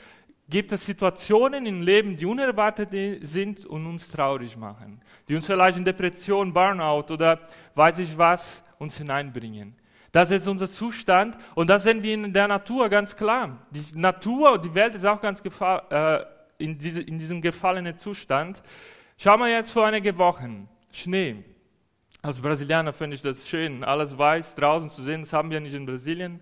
gibt 0.48 0.72
es 0.72 0.86
Situationen 0.86 1.66
im 1.66 1.82
Leben, 1.82 2.16
die 2.16 2.24
unerwartet 2.24 2.88
sind 3.20 3.66
und 3.66 3.86
uns 3.86 4.08
traurig 4.08 4.56
machen. 4.56 5.02
Die 5.28 5.36
uns 5.36 5.46
vielleicht 5.46 5.76
in 5.76 5.84
Depression, 5.84 6.52
Burnout 6.54 7.12
oder 7.12 7.38
weiß 7.74 7.98
ich 7.98 8.16
was 8.16 8.62
uns 8.78 8.96
hineinbringen. 8.96 9.74
Das 10.12 10.30
ist 10.30 10.48
unser 10.48 10.68
Zustand 10.68 11.36
und 11.54 11.70
das 11.70 11.84
sehen 11.84 12.02
wir 12.02 12.14
in 12.14 12.32
der 12.32 12.48
Natur 12.48 12.88
ganz 12.88 13.14
klar. 13.14 13.58
Die 13.70 13.98
Natur, 13.98 14.58
die 14.58 14.74
Welt 14.74 14.94
ist 14.94 15.04
auch 15.04 15.20
ganz 15.20 15.40
äh, 15.40 16.24
in, 16.58 16.78
diese, 16.78 17.02
in 17.02 17.18
diesem 17.18 17.40
gefallenen 17.40 17.96
Zustand. 17.96 18.62
Schauen 19.16 19.40
wir 19.40 19.48
jetzt 19.48 19.70
vor 19.70 19.86
einige 19.86 20.16
Wochen. 20.18 20.68
Schnee. 20.92 21.44
Als 22.22 22.40
Brasilianer 22.40 22.92
finde 22.92 23.16
ich 23.16 23.22
das 23.22 23.48
schön, 23.48 23.84
alles 23.84 24.18
weiß 24.18 24.54
draußen 24.56 24.90
zu 24.90 25.02
sehen. 25.02 25.22
Das 25.22 25.32
haben 25.32 25.50
wir 25.50 25.60
nicht 25.60 25.74
in 25.74 25.86
Brasilien. 25.86 26.40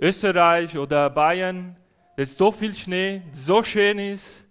Österreich 0.00 0.78
oder 0.78 1.10
Bayern, 1.10 1.76
es 2.16 2.30
ist 2.30 2.38
so 2.38 2.52
viel 2.52 2.74
Schnee, 2.74 3.22
so 3.32 3.62
schön 3.62 3.98
ist, 3.98 4.46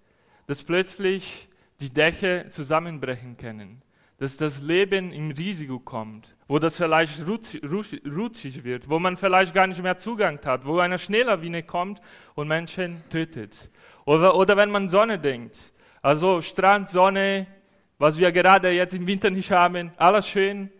dass 0.46 0.62
plötzlich 0.62 1.48
die 1.80 1.94
Dächer 1.94 2.50
zusammenbrechen 2.50 3.38
können. 3.38 3.82
Dass 4.18 4.36
das 4.36 4.62
Leben 4.62 5.12
im 5.12 5.30
Risiko 5.32 5.80
kommt, 5.80 6.36
wo 6.48 6.58
das 6.58 6.78
vielleicht 6.78 7.24
rutschig 7.28 8.64
wird, 8.64 8.90
wo 8.90 8.98
man 8.98 9.16
vielleicht 9.16 9.54
gar 9.54 9.68
nicht 9.68 9.82
mehr 9.84 9.98
Zugang 9.98 10.40
hat, 10.44 10.66
wo 10.66 10.80
eine 10.80 10.98
Schneelawine 10.98 11.62
kommt 11.62 12.02
und 12.34 12.48
Menschen 12.48 13.04
tötet. 13.10 13.70
Oder, 14.06 14.36
oder 14.36 14.58
wenn 14.58 14.72
man 14.72 14.90
Sonne 14.90 15.20
denkt. 15.20 15.72
Also 16.02 16.42
Strand, 16.42 16.90
Sonne, 16.90 17.46
was 18.00 18.18
wir 18.18 18.32
gerade 18.32 18.72
jetzt 18.72 18.94
im 18.94 19.06
Winter 19.06 19.30
nicht 19.30 19.52
haben, 19.52 19.92
alles 19.98 20.28
schön. 20.28 20.72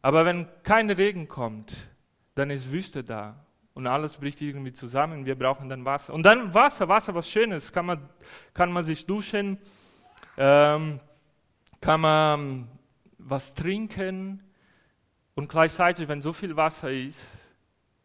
Aber 0.00 0.24
wenn 0.24 0.46
kein 0.62 0.90
Regen 0.90 1.28
kommt, 1.28 1.76
dann 2.34 2.50
ist 2.50 2.72
Wüste 2.72 3.04
da 3.04 3.44
und 3.74 3.86
alles 3.86 4.16
bricht 4.16 4.40
irgendwie 4.42 4.72
zusammen. 4.72 5.24
Wir 5.24 5.34
brauchen 5.34 5.68
dann 5.68 5.84
Wasser. 5.84 6.12
Und 6.12 6.24
dann 6.24 6.52
Wasser, 6.52 6.88
Wasser, 6.88 7.14
was 7.14 7.28
Schönes. 7.28 7.72
Kann 7.72 7.86
man, 7.86 8.08
kann 8.52 8.72
man 8.72 8.84
sich 8.84 9.06
duschen, 9.06 9.58
ähm, 10.36 11.00
kann 11.82 12.00
man 12.00 12.68
was 13.18 13.54
trinken 13.54 14.40
und 15.34 15.48
gleichzeitig, 15.48 16.06
wenn 16.06 16.22
so 16.22 16.32
viel 16.32 16.56
Wasser 16.56 16.92
ist, 16.92 17.38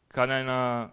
kann 0.10 0.31
eine, 0.31 0.89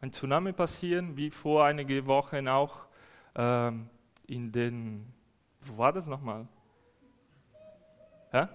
ein 0.00 0.12
Tsunami 0.12 0.52
passieren, 0.52 1.16
wie 1.16 1.30
vor 1.30 1.66
einigen 1.66 2.06
Wochen 2.06 2.48
auch 2.48 2.86
ähm, 3.34 3.90
in 4.26 4.50
den, 4.50 5.12
wo 5.60 5.76
war 5.76 5.92
das 5.92 6.06
nochmal? 6.06 6.48
Ja? 8.32 8.48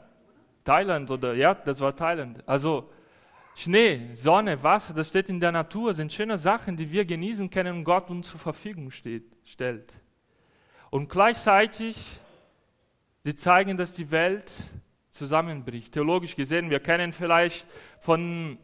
Thailand 0.63 1.11
oder 1.11 1.35
ja, 1.35 1.53
das 1.53 1.79
war 1.79 1.95
Thailand. 1.95 2.43
Also 2.47 2.89
Schnee, 3.53 4.09
Sonne, 4.15 4.61
Wasser, 4.63 4.95
das 4.95 5.09
steht 5.09 5.29
in 5.29 5.39
der 5.39 5.51
Natur, 5.51 5.93
sind 5.93 6.11
schöne 6.11 6.39
Sachen, 6.39 6.77
die 6.77 6.91
wir 6.91 7.05
genießen 7.05 7.47
können 7.51 7.77
und 7.77 7.83
Gott 7.83 8.09
uns 8.09 8.31
zur 8.31 8.39
Verfügung 8.39 8.89
steht, 8.89 9.25
stellt. 9.45 9.93
Und 10.89 11.09
gleichzeitig, 11.09 12.19
sie 13.27 13.35
zeigen, 13.35 13.75
dass 13.75 13.91
die 13.91 14.09
Welt 14.09 14.49
zusammenbricht. 15.09 15.91
Theologisch 15.91 16.33
gesehen, 16.33 16.69
wir 16.69 16.79
kennen 16.79 17.11
vielleicht 17.11 17.67
von, 17.99 18.57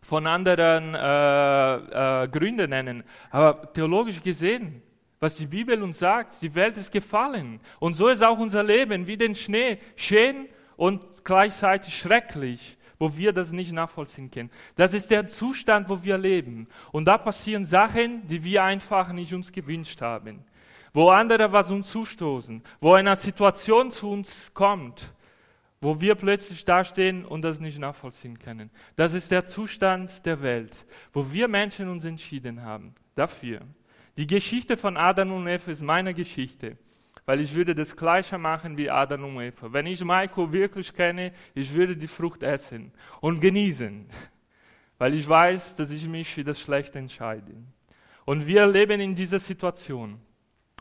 von 0.00 0.26
anderen 0.26 0.96
äh, 0.96 2.24
äh, 2.24 2.28
Gründen 2.28 2.70
nennen, 2.70 3.04
aber 3.30 3.72
theologisch 3.72 4.20
gesehen 4.20 4.82
was 5.20 5.36
die 5.36 5.46
Bibel 5.46 5.80
uns 5.84 6.00
sagt. 6.00 6.42
Die 6.42 6.52
Welt 6.52 6.76
ist 6.76 6.90
gefallen. 6.90 7.60
Und 7.78 7.94
so 7.94 8.08
ist 8.08 8.24
auch 8.24 8.40
unser 8.40 8.64
Leben 8.64 9.06
wie 9.06 9.16
den 9.16 9.36
Schnee. 9.36 9.78
Schön 9.94 10.48
und 10.76 11.00
gleichzeitig 11.22 11.96
schrecklich, 11.96 12.76
wo 12.98 13.16
wir 13.16 13.32
das 13.32 13.52
nicht 13.52 13.70
nachvollziehen 13.70 14.32
können. 14.32 14.50
Das 14.74 14.94
ist 14.94 15.12
der 15.12 15.28
Zustand, 15.28 15.88
wo 15.88 16.02
wir 16.02 16.18
leben. 16.18 16.66
Und 16.90 17.04
da 17.04 17.18
passieren 17.18 17.64
Sachen, 17.64 18.26
die 18.26 18.42
wir 18.42 18.64
einfach 18.64 19.12
nicht 19.12 19.32
uns 19.32 19.52
gewünscht 19.52 20.00
haben. 20.00 20.44
Wo 20.92 21.08
andere 21.08 21.52
was 21.52 21.70
uns 21.70 21.90
zustoßen. 21.90 22.62
Wo 22.80 22.94
eine 22.94 23.16
Situation 23.16 23.90
zu 23.90 24.10
uns 24.10 24.52
kommt, 24.52 25.12
wo 25.80 26.00
wir 26.00 26.14
plötzlich 26.14 26.64
dastehen 26.64 27.24
und 27.24 27.42
das 27.42 27.58
nicht 27.58 27.78
nachvollziehen 27.78 28.38
können. 28.38 28.70
Das 28.94 29.14
ist 29.14 29.30
der 29.30 29.46
Zustand 29.46 30.24
der 30.24 30.40
Welt, 30.42 30.86
wo 31.12 31.32
wir 31.32 31.48
Menschen 31.48 31.88
uns 31.88 32.04
entschieden 32.04 32.62
haben 32.62 32.94
dafür. 33.14 33.60
Die 34.16 34.26
Geschichte 34.26 34.76
von 34.76 34.96
Adam 34.96 35.32
und 35.32 35.48
Eva 35.48 35.70
ist 35.70 35.82
meine 35.82 36.14
Geschichte, 36.14 36.76
weil 37.24 37.40
ich 37.40 37.54
würde 37.54 37.74
das 37.74 37.96
Gleiche 37.96 38.36
machen 38.36 38.76
wie 38.76 38.90
Adam 38.90 39.24
und 39.24 39.42
Eva. 39.42 39.72
Wenn 39.72 39.86
ich 39.86 40.04
Michael 40.04 40.52
wirklich 40.52 40.92
kenne, 40.92 41.32
ich 41.54 41.72
würde 41.74 41.96
die 41.96 42.06
Frucht 42.06 42.42
essen 42.42 42.92
und 43.20 43.40
genießen, 43.40 44.06
weil 44.98 45.14
ich 45.14 45.28
weiß, 45.28 45.74
dass 45.76 45.90
ich 45.90 46.06
mich 46.06 46.32
für 46.32 46.44
das 46.44 46.60
Schlechte 46.60 46.98
entscheide. 46.98 47.54
Und 48.24 48.46
wir 48.46 48.66
leben 48.66 49.00
in 49.00 49.14
dieser 49.14 49.40
Situation. 49.40 50.20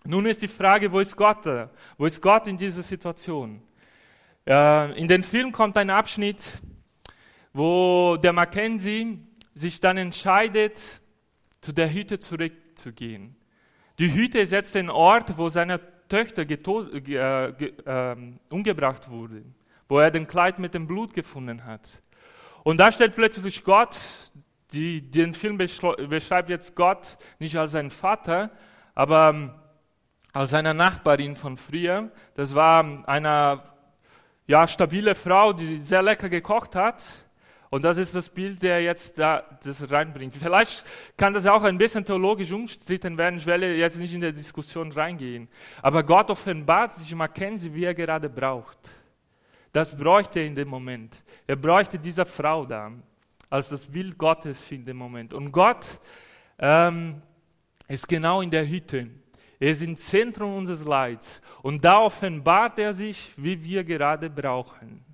Nun 0.03 0.25
ist 0.25 0.41
die 0.41 0.47
Frage, 0.47 0.91
wo 0.91 0.99
ist 0.99 1.15
Gott? 1.15 1.45
Wo 1.97 2.05
ist 2.05 2.21
Gott 2.21 2.47
in 2.47 2.57
dieser 2.57 2.81
Situation? 2.81 3.61
In 4.45 5.07
den 5.07 5.21
Film 5.21 5.51
kommt 5.51 5.77
ein 5.77 5.91
Abschnitt, 5.91 6.61
wo 7.53 8.17
der 8.17 8.33
Mackenzie 8.33 9.19
sich 9.53 9.79
dann 9.79 9.97
entscheidet, 9.97 11.01
zu 11.61 11.71
der 11.71 11.93
Hütte 11.93 12.19
zurück 12.19 12.53
zu 12.75 12.91
gehen. 12.91 13.35
Die 13.99 14.13
Hütte 14.13 14.39
ist 14.39 14.51
jetzt 14.51 14.75
ein 14.75 14.89
Ort, 14.89 15.37
wo 15.37 15.49
seine 15.49 15.79
Töchter 16.09 16.49
äh, 16.49 17.49
äh, 17.49 18.15
umgebracht 18.49 19.09
wurden, 19.09 19.53
wo 19.87 19.99
er 19.99 20.09
den 20.11 20.27
Kleid 20.27 20.59
mit 20.59 20.73
dem 20.73 20.87
Blut 20.87 21.13
gefunden 21.13 21.65
hat. 21.65 22.01
Und 22.63 22.77
da 22.77 22.91
stellt 22.91 23.15
plötzlich 23.15 23.63
Gott, 23.63 23.97
die, 24.71 25.01
den 25.01 25.33
Film 25.33 25.57
beschreibt 25.57 26.49
jetzt 26.49 26.75
Gott 26.75 27.17
nicht 27.39 27.55
als 27.55 27.73
sein 27.73 27.91
Vater, 27.91 28.51
aber 28.95 29.29
ähm, 29.29 29.51
als 30.33 30.51
seine 30.51 30.73
Nachbarin 30.73 31.35
von 31.35 31.57
früher. 31.57 32.11
Das 32.35 32.55
war 32.55 33.07
eine 33.07 33.61
ja, 34.47 34.67
stabile 34.67 35.15
Frau, 35.15 35.53
die 35.53 35.81
sehr 35.81 36.01
lecker 36.01 36.29
gekocht 36.29 36.75
hat. 36.75 37.03
Und 37.69 37.85
das 37.85 37.95
ist 37.95 38.13
das 38.13 38.29
Bild, 38.29 38.61
der 38.61 38.81
jetzt 38.81 39.17
da 39.17 39.43
das 39.63 39.89
reinbringt. 39.89 40.35
Vielleicht 40.35 40.83
kann 41.15 41.33
das 41.33 41.45
auch 41.45 41.63
ein 41.63 41.77
bisschen 41.77 42.03
theologisch 42.03 42.51
umstritten 42.51 43.17
werden. 43.17 43.37
Ich 43.37 43.45
werde 43.45 43.73
jetzt 43.75 43.97
nicht 43.97 44.13
in 44.13 44.19
der 44.19 44.33
Diskussion 44.33 44.91
reingehen. 44.91 45.47
Aber 45.81 46.03
Gott 46.03 46.29
offenbart 46.29 46.93
sich 46.95 47.15
Mackenzie, 47.15 47.73
wie 47.73 47.85
er 47.85 47.93
gerade 47.93 48.29
braucht. 48.29 48.77
Das 49.71 49.97
bräuchte 49.97 50.39
er 50.39 50.47
in 50.47 50.55
dem 50.55 50.67
Moment. 50.67 51.15
Er 51.47 51.55
bräuchte 51.55 51.97
diese 51.97 52.25
Frau 52.25 52.65
da 52.65 52.91
als 53.49 53.69
das 53.69 53.85
Bild 53.85 54.17
Gottes 54.17 54.69
in 54.69 54.83
dem 54.83 54.97
Moment. 54.97 55.33
Und 55.33 55.51
Gott 55.51 56.01
ähm, 56.59 57.21
ist 57.87 58.07
genau 58.07 58.41
in 58.41 58.51
der 58.51 58.67
Hütte. 58.67 59.09
Er 59.61 59.73
ist 59.73 59.83
im 59.83 59.95
Zentrum 59.95 60.55
unseres 60.55 60.83
Leids. 60.83 61.39
Und 61.61 61.85
da 61.85 61.99
offenbart 61.99 62.79
er 62.79 62.95
sich, 62.95 63.31
wie 63.37 63.63
wir 63.63 63.83
gerade 63.83 64.27
brauchen. 64.27 65.05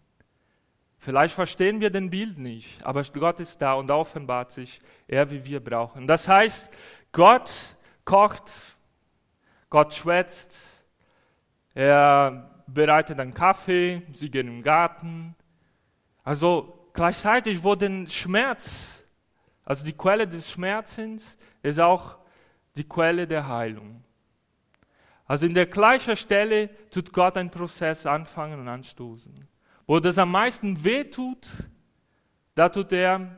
Vielleicht 0.99 1.35
verstehen 1.35 1.81
wir 1.81 1.89
den 1.89 2.09
Bild 2.09 2.37
nicht, 2.37 2.81
aber 2.85 3.03
Gott 3.03 3.41
ist 3.41 3.61
da 3.61 3.73
und 3.73 3.87
da 3.87 3.95
offenbart 3.95 4.53
sich 4.53 4.79
er, 5.05 5.29
wie 5.29 5.43
wir 5.43 5.59
brauchen. 5.59 6.07
Das 6.07 6.29
heißt, 6.29 6.69
Gott 7.11 7.51
kocht, 8.05 8.49
Gott 9.69 9.93
schwätzt, 9.93 10.85
er 11.73 12.63
bereitet 12.67 13.19
einen 13.19 13.33
Kaffee, 13.33 14.01
sie 14.13 14.31
gehen 14.31 14.47
im 14.47 14.63
Garten. 14.63 15.35
Also 16.23 16.89
gleichzeitig, 16.93 17.61
wo 17.61 17.75
den 17.75 18.09
Schmerz, 18.09 19.03
also 19.65 19.83
die 19.83 19.93
Quelle 19.93 20.25
des 20.25 20.49
Schmerzens, 20.49 21.37
ist 21.61 21.81
auch 21.81 22.17
die 22.77 22.87
Quelle 22.87 23.27
der 23.27 23.45
Heilung. 23.45 24.03
Also 25.27 25.45
in 25.45 25.53
der 25.53 25.65
gleichen 25.65 26.15
Stelle 26.15 26.69
tut 26.89 27.11
Gott 27.11 27.35
einen 27.35 27.51
Prozess 27.51 28.05
anfangen 28.05 28.59
und 28.61 28.67
anstoßen. 28.67 29.33
Wo 29.85 29.99
das 29.99 30.17
am 30.17 30.31
meisten 30.31 30.83
weh 30.83 31.03
tut, 31.03 31.47
da 32.55 32.69
tut 32.69 32.91
er 32.93 33.35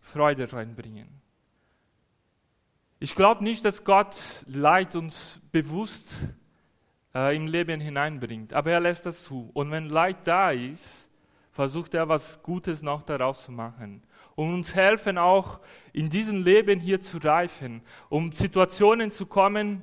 Freude 0.00 0.52
reinbringen. 0.52 1.08
Ich 3.00 3.14
glaube 3.14 3.42
nicht, 3.42 3.64
dass 3.64 3.82
Gott 3.82 4.16
Leid 4.46 4.94
uns 4.94 5.40
bewusst 5.50 6.12
äh, 7.14 7.34
im 7.34 7.46
Leben 7.46 7.80
hineinbringt, 7.80 8.52
aber 8.52 8.70
er 8.70 8.80
lässt 8.80 9.06
das 9.06 9.24
zu. 9.24 9.50
Und 9.54 9.70
wenn 9.70 9.88
Leid 9.88 10.18
da 10.24 10.50
ist, 10.50 11.08
versucht 11.50 11.94
er 11.94 12.08
was 12.08 12.42
Gutes 12.42 12.82
noch 12.82 13.02
daraus 13.02 13.44
zu 13.44 13.52
machen. 13.52 14.02
Um 14.34 14.54
uns 14.54 14.74
helfen, 14.74 15.18
auch 15.18 15.60
in 15.92 16.08
diesem 16.08 16.42
Leben 16.42 16.80
hier 16.80 17.00
zu 17.00 17.18
reifen, 17.18 17.82
um 18.08 18.32
Situationen 18.32 19.10
zu 19.10 19.26
kommen 19.26 19.82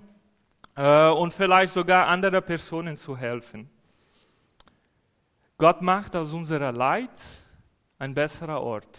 äh, 0.79 1.09
und 1.09 1.33
vielleicht 1.33 1.73
sogar 1.73 2.07
anderen 2.07 2.41
Personen 2.41 2.95
zu 2.95 3.17
helfen. 3.17 3.69
Gott 5.57 5.81
macht 5.81 6.15
aus 6.15 6.31
unserer 6.31 6.71
Leid 6.71 7.11
ein 7.97 8.13
besserer 8.13 8.61
Ort. 8.61 8.97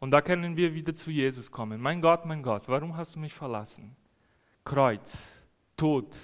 Und 0.00 0.10
da 0.10 0.20
können 0.20 0.56
wir 0.56 0.74
wieder 0.74 0.92
zu 0.92 1.12
Jesus 1.12 1.52
kommen. 1.52 1.80
Mein 1.80 2.00
Gott, 2.00 2.26
mein 2.26 2.42
Gott, 2.42 2.64
warum 2.66 2.96
hast 2.96 3.14
du 3.14 3.20
mich 3.20 3.32
verlassen? 3.32 3.94
Kreuz, 4.64 5.40
Tod, 5.76 6.16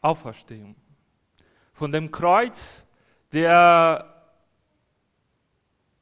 Auferstehung. 0.00 0.74
Von 1.72 1.92
dem 1.92 2.10
Kreuz, 2.10 2.84
der 3.32 4.12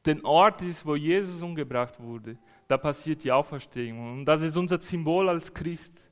den 0.07 0.25
Ort 0.25 0.62
ist, 0.62 0.87
wo 0.87 0.97
Jesus 0.97 1.43
umgebracht 1.43 2.00
wurde, 2.00 2.39
da 2.71 2.79
passiert 2.79 3.25
die 3.25 3.33
Auferstehung. 3.33 4.12
Und 4.12 4.25
das 4.27 4.43
ist 4.43 4.57
unser 4.57 4.81
Symbol 4.81 5.29
als 5.29 5.53
Christ. 5.53 6.09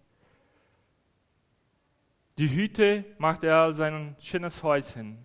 Die 2.36 2.50
Hütte 2.50 3.04
macht 3.18 3.44
er 3.44 3.58
als 3.58 3.78
ein 3.78 4.16
schönes 4.18 4.60
Häuschen, 4.64 5.18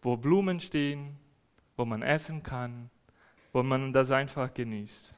wo 0.00 0.16
Blumen 0.16 0.60
stehen, 0.60 1.18
wo 1.76 1.84
man 1.84 2.00
essen 2.00 2.42
kann, 2.42 2.88
wo 3.52 3.62
man 3.62 3.92
das 3.92 4.10
einfach 4.10 4.52
genießt. 4.54 5.14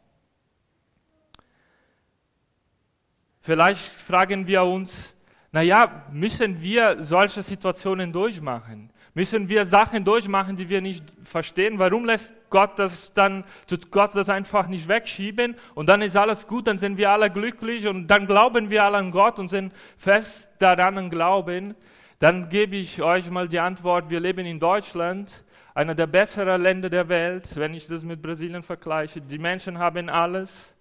Vielleicht 3.43 3.93
fragen 4.01 4.45
wir 4.49 4.65
uns, 4.65 5.17
naja, 5.53 6.05
müssen 6.11 6.61
wir 6.61 7.01
solche 7.01 7.45
Situationen 7.45 8.13
durchmachen? 8.13 8.91
Müssen 9.17 9.49
wir 9.49 9.65
Sachen 9.65 10.05
durchmachen, 10.05 10.57
die 10.57 10.69
wir 10.69 10.83
nicht 10.83 11.03
verstehen? 11.25 11.79
Warum 11.79 12.05
lässt 12.05 12.35
Gott 12.51 12.79
das 12.79 13.15
dann, 13.15 13.45
tut 13.67 13.91
Gott 13.91 14.15
das 14.15 14.29
einfach 14.29 14.69
nicht 14.69 14.89
wegschieben 14.89 15.57
und 15.75 15.89
dann 15.89 16.03
ist 16.03 16.19
alles 16.19 16.47
gut, 16.47 16.67
dann 16.67 16.77
sind 16.77 16.99
wir 16.99 17.11
alle 17.11 17.31
glücklich 17.31 17.87
und 17.87 18.09
dann 18.09 18.27
glauben 18.27 18.69
wir 18.69 18.85
alle 18.85 18.99
an 18.99 19.13
Gott 19.13 19.39
und 19.39 19.49
sind 19.49 19.73
fest 19.97 20.51
daran 20.59 20.99
und 20.99 21.09
glauben? 21.09 21.75
Dann 22.19 22.51
gebe 22.51 22.77
ich 22.77 23.01
euch 23.01 23.31
mal 23.31 23.49
die 23.49 23.59
Antwort, 23.59 24.11
wir 24.11 24.21
leben 24.21 24.45
in 24.45 24.61
Deutschland, 24.61 25.45
einer 25.73 25.95
der 25.95 26.09
besseren 26.09 26.61
Länder 26.61 26.91
der 26.91 27.09
Welt, 27.09 27.57
wenn 27.57 27.73
ich 27.73 27.87
das 27.87 28.05
mit 28.05 28.21
Brasilien 28.21 28.63
vergleiche. 28.63 29.23
Die 29.23 29.39
Menschen 29.39 29.79
haben 29.79 30.11
alles, 30.11 30.75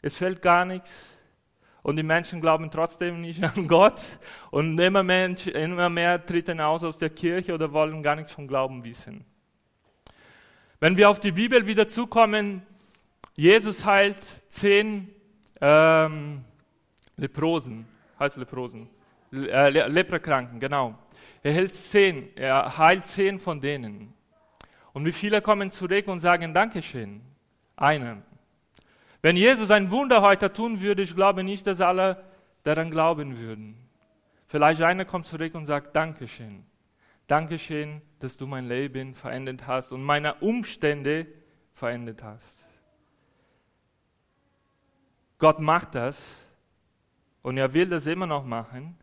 es 0.00 0.16
fehlt 0.16 0.40
gar 0.40 0.64
nichts. 0.64 1.17
Und 1.88 1.96
die 1.96 2.02
Menschen 2.02 2.42
glauben 2.42 2.70
trotzdem 2.70 3.22
nicht 3.22 3.42
an 3.42 3.66
Gott. 3.66 4.18
Und 4.50 4.78
immer 4.78 5.02
mehr, 5.02 5.34
immer 5.54 5.88
mehr 5.88 6.22
treten 6.22 6.60
aus 6.60 6.84
aus 6.84 6.98
der 6.98 7.08
Kirche 7.08 7.54
oder 7.54 7.72
wollen 7.72 8.02
gar 8.02 8.14
nichts 8.14 8.32
vom 8.32 8.46
Glauben 8.46 8.84
wissen. 8.84 9.24
Wenn 10.80 10.98
wir 10.98 11.08
auf 11.08 11.18
die 11.18 11.32
Bibel 11.32 11.66
wieder 11.66 11.88
zukommen, 11.88 12.60
Jesus 13.34 13.86
heilt 13.86 14.22
zehn 14.50 15.08
ähm, 15.62 16.44
Leprosen, 17.16 17.86
heißt 18.20 18.36
Leprosen, 18.36 18.90
äh, 19.32 19.70
Leprakranken, 19.88 20.60
genau. 20.60 20.94
Er 21.42 21.54
hält 21.54 21.72
zehn, 21.72 22.36
er 22.36 22.76
heilt 22.76 23.06
zehn 23.06 23.38
von 23.38 23.62
denen. 23.62 24.12
Und 24.92 25.06
wie 25.06 25.12
viele 25.12 25.40
kommen 25.40 25.70
zurück 25.70 26.06
und 26.08 26.20
sagen 26.20 26.52
Dankeschön? 26.52 27.22
Einer. 27.76 28.18
Wenn 29.20 29.36
Jesus 29.36 29.70
ein 29.70 29.90
Wunder 29.90 30.22
heute 30.22 30.52
tun 30.52 30.80
würde, 30.80 31.02
ich 31.02 31.14
glaube 31.14 31.42
nicht, 31.42 31.66
dass 31.66 31.80
alle 31.80 32.24
daran 32.62 32.90
glauben 32.90 33.38
würden. 33.38 33.76
Vielleicht 34.46 34.82
einer 34.82 35.04
kommt 35.04 35.26
zurück 35.26 35.54
und 35.54 35.66
sagt 35.66 35.94
Dankeschön. 35.96 36.64
Dankeschön, 37.26 38.00
dass 38.20 38.36
du 38.36 38.46
mein 38.46 38.68
Leben 38.68 39.14
verändert 39.14 39.66
hast 39.66 39.92
und 39.92 40.02
meine 40.02 40.34
Umstände 40.36 41.26
verändert 41.72 42.22
hast. 42.22 42.64
Gott 45.36 45.60
macht 45.60 45.94
das 45.94 46.48
und 47.42 47.58
er 47.58 47.74
will 47.74 47.88
das 47.88 48.06
immer 48.06 48.26
noch 48.26 48.44
machen, 48.44 48.96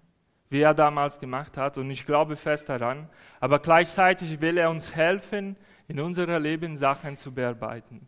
wie 0.50 0.62
er 0.62 0.74
damals 0.74 1.20
gemacht 1.20 1.58
hat 1.58 1.78
und 1.78 1.90
ich 1.92 2.06
glaube 2.06 2.36
fest 2.36 2.68
daran, 2.68 3.10
aber 3.40 3.60
gleichzeitig 3.60 4.42
will 4.42 4.58
er 4.58 4.70
uns 4.70 4.96
helfen, 4.96 5.56
in 5.88 6.00
unserer 6.00 6.40
Leben 6.40 6.76
Sachen 6.78 7.16
zu 7.16 7.32
bearbeiten. 7.32 8.08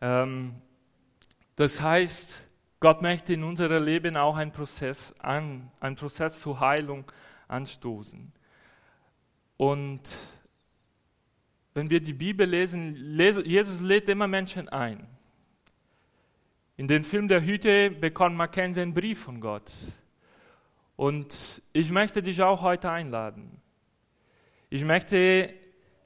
Ähm, 0.00 0.54
das 1.56 1.80
heißt, 1.80 2.46
Gott 2.80 3.02
möchte 3.02 3.34
in 3.34 3.44
unserem 3.44 3.84
Leben 3.84 4.16
auch 4.16 4.36
einen 4.36 4.52
Prozess, 4.52 5.14
an, 5.18 5.70
einen 5.80 5.96
Prozess 5.96 6.40
zur 6.40 6.60
Heilung 6.60 7.04
anstoßen. 7.48 8.32
Und 9.58 10.00
wenn 11.74 11.90
wir 11.90 12.00
die 12.00 12.14
Bibel 12.14 12.48
lesen, 12.48 12.96
Jesus 13.44 13.80
lädt 13.80 14.08
immer 14.08 14.26
Menschen 14.26 14.68
ein. 14.70 15.06
In 16.78 16.88
dem 16.88 17.04
Film 17.04 17.28
Der 17.28 17.44
Hüte 17.44 17.90
bekommt 17.90 18.36
Mackenzie 18.36 18.80
einen 18.80 18.94
Brief 18.94 19.20
von 19.20 19.40
Gott. 19.40 19.70
Und 20.96 21.62
ich 21.74 21.90
möchte 21.90 22.22
dich 22.22 22.40
auch 22.42 22.62
heute 22.62 22.90
einladen. 22.90 23.60
Ich 24.70 24.84
möchte 24.84 25.52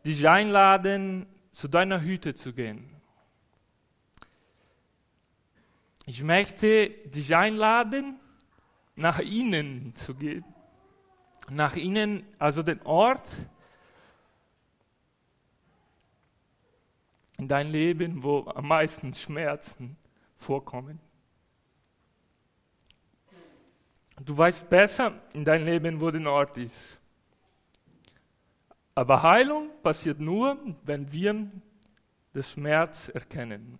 dich 0.04 0.28
einladen, 0.28 1.26
zu 1.52 1.68
deiner 1.68 2.00
Hüte 2.02 2.34
zu 2.34 2.52
gehen. 2.52 2.93
Ich 6.06 6.22
möchte 6.22 6.90
dich 6.90 7.34
einladen, 7.34 8.20
nach 8.94 9.18
innen 9.20 9.94
zu 9.96 10.14
gehen. 10.14 10.44
Nach 11.50 11.76
innen, 11.76 12.26
also 12.38 12.62
den 12.62 12.80
Ort 12.82 13.30
in 17.38 17.48
dein 17.48 17.70
Leben, 17.70 18.22
wo 18.22 18.46
am 18.46 18.68
meisten 18.68 19.12
Schmerzen 19.14 19.96
vorkommen. 20.36 21.00
Du 24.24 24.36
weißt 24.36 24.68
besser 24.68 25.20
in 25.32 25.44
dein 25.44 25.64
Leben, 25.64 26.00
wo 26.00 26.10
der 26.10 26.30
Ort 26.30 26.56
ist. 26.58 27.00
Aber 28.94 29.22
Heilung 29.22 29.70
passiert 29.82 30.20
nur, 30.20 30.56
wenn 30.84 31.10
wir 31.10 31.50
den 32.34 32.42
Schmerz 32.42 33.08
erkennen. 33.08 33.78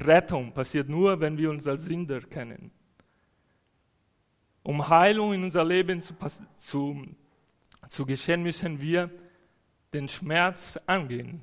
Rettung 0.00 0.52
passiert 0.52 0.88
nur, 0.88 1.20
wenn 1.20 1.38
wir 1.38 1.50
uns 1.50 1.66
als 1.66 1.84
Sünder 1.84 2.20
kennen. 2.20 2.70
Um 4.62 4.88
Heilung 4.88 5.32
in 5.32 5.44
unser 5.44 5.64
Leben 5.64 6.00
zu, 6.00 6.14
zu, 6.58 7.06
zu 7.88 8.04
geschehen, 8.04 8.42
müssen 8.42 8.80
wir 8.80 9.10
den 9.94 10.08
Schmerz 10.08 10.78
angehen. 10.86 11.42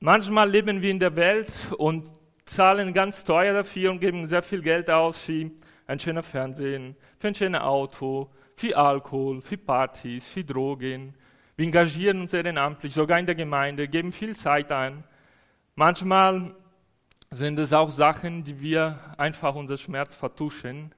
Manchmal 0.00 0.50
leben 0.50 0.80
wir 0.80 0.90
in 0.90 0.98
der 0.98 1.14
Welt 1.16 1.52
und 1.76 2.10
zahlen 2.46 2.94
ganz 2.94 3.24
teuer 3.24 3.52
dafür 3.52 3.90
und 3.90 4.00
geben 4.00 4.26
sehr 4.26 4.42
viel 4.42 4.62
Geld 4.62 4.88
aus 4.90 5.20
für 5.20 5.50
ein 5.86 5.98
schönes 5.98 6.26
Fernsehen, 6.26 6.96
für 7.18 7.28
ein 7.28 7.34
schönes 7.34 7.60
Auto, 7.60 8.30
für 8.56 8.76
Alkohol, 8.76 9.40
für 9.40 9.58
Partys, 9.58 10.26
für 10.26 10.44
Drogen. 10.44 11.14
Wir 11.56 11.66
engagieren 11.66 12.22
uns 12.22 12.32
ehrenamtlich, 12.32 12.94
sogar 12.94 13.18
in 13.18 13.26
der 13.26 13.34
Gemeinde, 13.34 13.88
geben 13.88 14.12
viel 14.12 14.34
Zeit 14.34 14.72
ein. 14.72 15.04
Manchmal 15.74 16.54
sind 17.30 17.58
es 17.58 17.72
auch 17.72 17.90
Sachen, 17.90 18.44
die 18.44 18.60
wir 18.60 18.98
einfach 19.18 19.54
unser 19.54 19.76
Schmerz 19.76 20.14
vertuschen, 20.14 20.94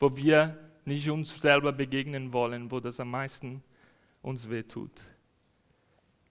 wo 0.00 0.16
wir 0.16 0.56
nicht 0.84 1.08
uns 1.10 1.40
selber 1.40 1.72
begegnen 1.72 2.32
wollen, 2.32 2.70
wo 2.70 2.80
das 2.80 2.98
am 3.00 3.10
meisten 3.10 3.62
uns 4.22 4.48
wehtut. 4.48 4.92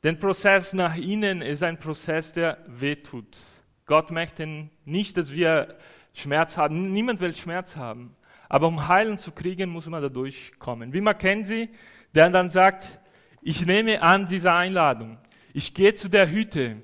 Der 0.04 0.14
Prozess 0.14 0.74
nach 0.74 0.96
innen 0.96 1.42
ist 1.42 1.64
ein 1.64 1.80
Prozess, 1.80 2.32
der 2.32 2.58
wehtut. 2.68 3.38
Gott 3.86 4.12
möchte 4.12 4.70
nicht, 4.86 5.18
dass 5.18 5.34
wir 5.34 5.76
Schmerz 6.14 6.58
haben. 6.58 6.92
Niemand 6.92 7.20
will 7.20 7.36
Schmerz 7.36 7.76
haben. 7.76 8.16
Aber 8.50 8.68
um 8.68 8.88
Heilung 8.88 9.18
zu 9.18 9.32
kriegen, 9.32 9.70
muss 9.70 9.88
man 9.88 10.02
da 10.02 10.10
durchkommen. 10.10 10.94
Wie 10.94 11.02
Mackenzie, 11.02 11.70
der 12.14 12.30
dann 12.30 12.50
sagt, 12.50 13.00
ich 13.42 13.66
nehme 13.66 14.02
an 14.02 14.28
diese 14.28 14.54
Einladung. 14.54 15.18
Ich 15.54 15.74
gehe 15.74 15.96
zu 15.96 16.10
der 16.10 16.30
Hütte. 16.30 16.82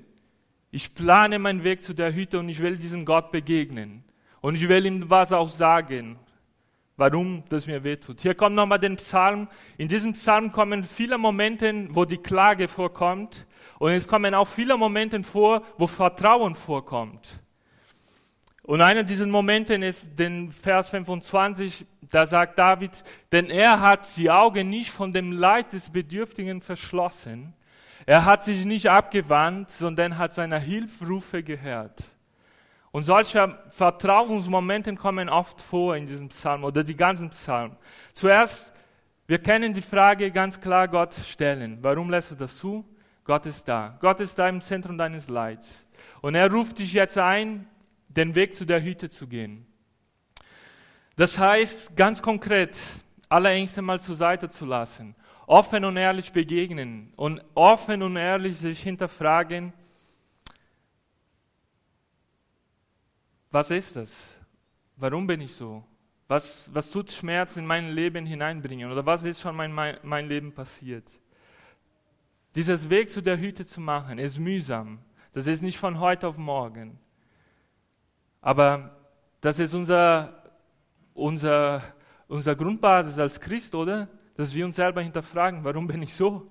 Ich 0.74 0.92
plane 0.92 1.38
meinen 1.38 1.62
Weg 1.62 1.82
zu 1.82 1.94
der 1.94 2.12
Hütte 2.12 2.40
und 2.40 2.48
ich 2.48 2.60
will 2.60 2.76
diesen 2.76 3.04
Gott 3.04 3.30
begegnen. 3.30 4.02
Und 4.40 4.56
ich 4.56 4.68
will 4.68 4.84
ihm 4.84 5.08
was 5.08 5.32
auch 5.32 5.46
sagen, 5.46 6.18
warum 6.96 7.44
das 7.48 7.68
mir 7.68 7.84
wehtut. 7.84 8.20
Hier 8.20 8.34
kommt 8.34 8.56
nochmal 8.56 8.80
den 8.80 8.96
Psalm. 8.96 9.46
In 9.78 9.86
diesem 9.86 10.14
Psalm 10.14 10.50
kommen 10.50 10.82
viele 10.82 11.16
Momente, 11.16 11.86
wo 11.90 12.04
die 12.04 12.16
Klage 12.16 12.66
vorkommt. 12.66 13.46
Und 13.78 13.92
es 13.92 14.08
kommen 14.08 14.34
auch 14.34 14.48
viele 14.48 14.76
Momente 14.76 15.22
vor, 15.22 15.62
wo 15.78 15.86
Vertrauen 15.86 16.56
vorkommt. 16.56 17.38
Und 18.64 18.80
einer 18.80 19.04
dieser 19.04 19.28
Momente 19.28 19.74
ist 19.74 20.18
den 20.18 20.50
Vers 20.50 20.90
25, 20.90 21.86
da 22.10 22.26
sagt 22.26 22.58
David, 22.58 23.04
denn 23.30 23.48
er 23.48 23.78
hat 23.78 24.16
die 24.16 24.28
Augen 24.28 24.70
nicht 24.70 24.90
von 24.90 25.12
dem 25.12 25.30
Leid 25.30 25.72
des 25.72 25.88
Bedürftigen 25.90 26.60
verschlossen. 26.62 27.54
Er 28.06 28.24
hat 28.24 28.44
sich 28.44 28.64
nicht 28.64 28.90
abgewandt, 28.90 29.70
sondern 29.70 30.18
hat 30.18 30.32
seine 30.32 30.58
Hilfrufe 30.58 31.42
gehört. 31.42 32.04
Und 32.90 33.04
solche 33.04 33.58
Vertrauensmomente 33.70 34.94
kommen 34.94 35.28
oft 35.28 35.60
vor 35.60 35.96
in 35.96 36.06
diesem 36.06 36.28
Psalm 36.28 36.64
oder 36.64 36.84
die 36.84 36.94
ganzen 36.94 37.30
Psalmen. 37.30 37.76
Zuerst, 38.12 38.72
wir 39.26 39.38
können 39.38 39.72
die 39.72 39.82
Frage 39.82 40.30
ganz 40.30 40.60
klar 40.60 40.86
Gott 40.86 41.14
stellen. 41.14 41.78
Warum 41.80 42.10
lässt 42.10 42.30
du 42.30 42.34
das 42.34 42.58
zu? 42.58 42.84
Gott 43.24 43.46
ist 43.46 43.66
da. 43.66 43.96
Gott 44.00 44.20
ist 44.20 44.38
da 44.38 44.48
im 44.48 44.60
Zentrum 44.60 44.98
deines 44.98 45.28
Leids. 45.28 45.86
Und 46.20 46.34
er 46.34 46.52
ruft 46.52 46.78
dich 46.78 46.92
jetzt 46.92 47.18
ein, 47.18 47.66
den 48.08 48.34
Weg 48.34 48.54
zu 48.54 48.66
der 48.66 48.82
Hütte 48.82 49.08
zu 49.08 49.26
gehen. 49.26 49.66
Das 51.16 51.38
heißt, 51.38 51.96
ganz 51.96 52.20
konkret, 52.20 52.76
alle 53.28 53.50
Ängste 53.50 53.82
mal 53.82 53.98
zur 53.98 54.16
Seite 54.16 54.50
zu 54.50 54.66
lassen, 54.66 55.16
offen 55.46 55.84
und 55.84 55.96
ehrlich 55.96 56.32
begegnen 56.32 57.12
und 57.16 57.42
offen 57.54 58.02
und 58.02 58.16
ehrlich 58.16 58.56
sich 58.56 58.82
hinterfragen, 58.82 59.72
Was 63.54 63.70
ist 63.70 63.94
das? 63.94 64.34
Warum 64.96 65.28
bin 65.28 65.40
ich 65.40 65.54
so? 65.54 65.84
Was, 66.26 66.68
was 66.74 66.90
tut 66.90 67.12
Schmerz 67.12 67.56
in 67.56 67.64
mein 67.64 67.90
Leben 67.90 68.26
hineinbringen? 68.26 68.90
Oder 68.90 69.06
was 69.06 69.22
ist 69.22 69.40
schon 69.40 69.54
mein, 69.54 69.70
mein, 69.70 69.96
mein 70.02 70.26
Leben 70.26 70.50
passiert? 70.50 71.04
Dieses 72.56 72.90
Weg 72.90 73.10
zu 73.10 73.20
der 73.20 73.38
Hütte 73.38 73.64
zu 73.64 73.80
machen, 73.80 74.18
ist 74.18 74.40
mühsam. 74.40 74.98
Das 75.34 75.46
ist 75.46 75.62
nicht 75.62 75.78
von 75.78 76.00
heute 76.00 76.26
auf 76.26 76.36
morgen. 76.36 76.98
Aber 78.40 78.90
das 79.40 79.60
ist 79.60 79.72
unser, 79.72 80.42
unser, 81.14 81.80
unser 82.26 82.56
Grundbasis 82.56 83.20
als 83.20 83.38
Christ, 83.38 83.76
oder? 83.76 84.08
Dass 84.36 84.54
wir 84.54 84.64
uns 84.64 84.76
selber 84.76 85.02
hinterfragen, 85.02 85.64
warum 85.64 85.86
bin 85.86 86.02
ich 86.02 86.14
so? 86.14 86.50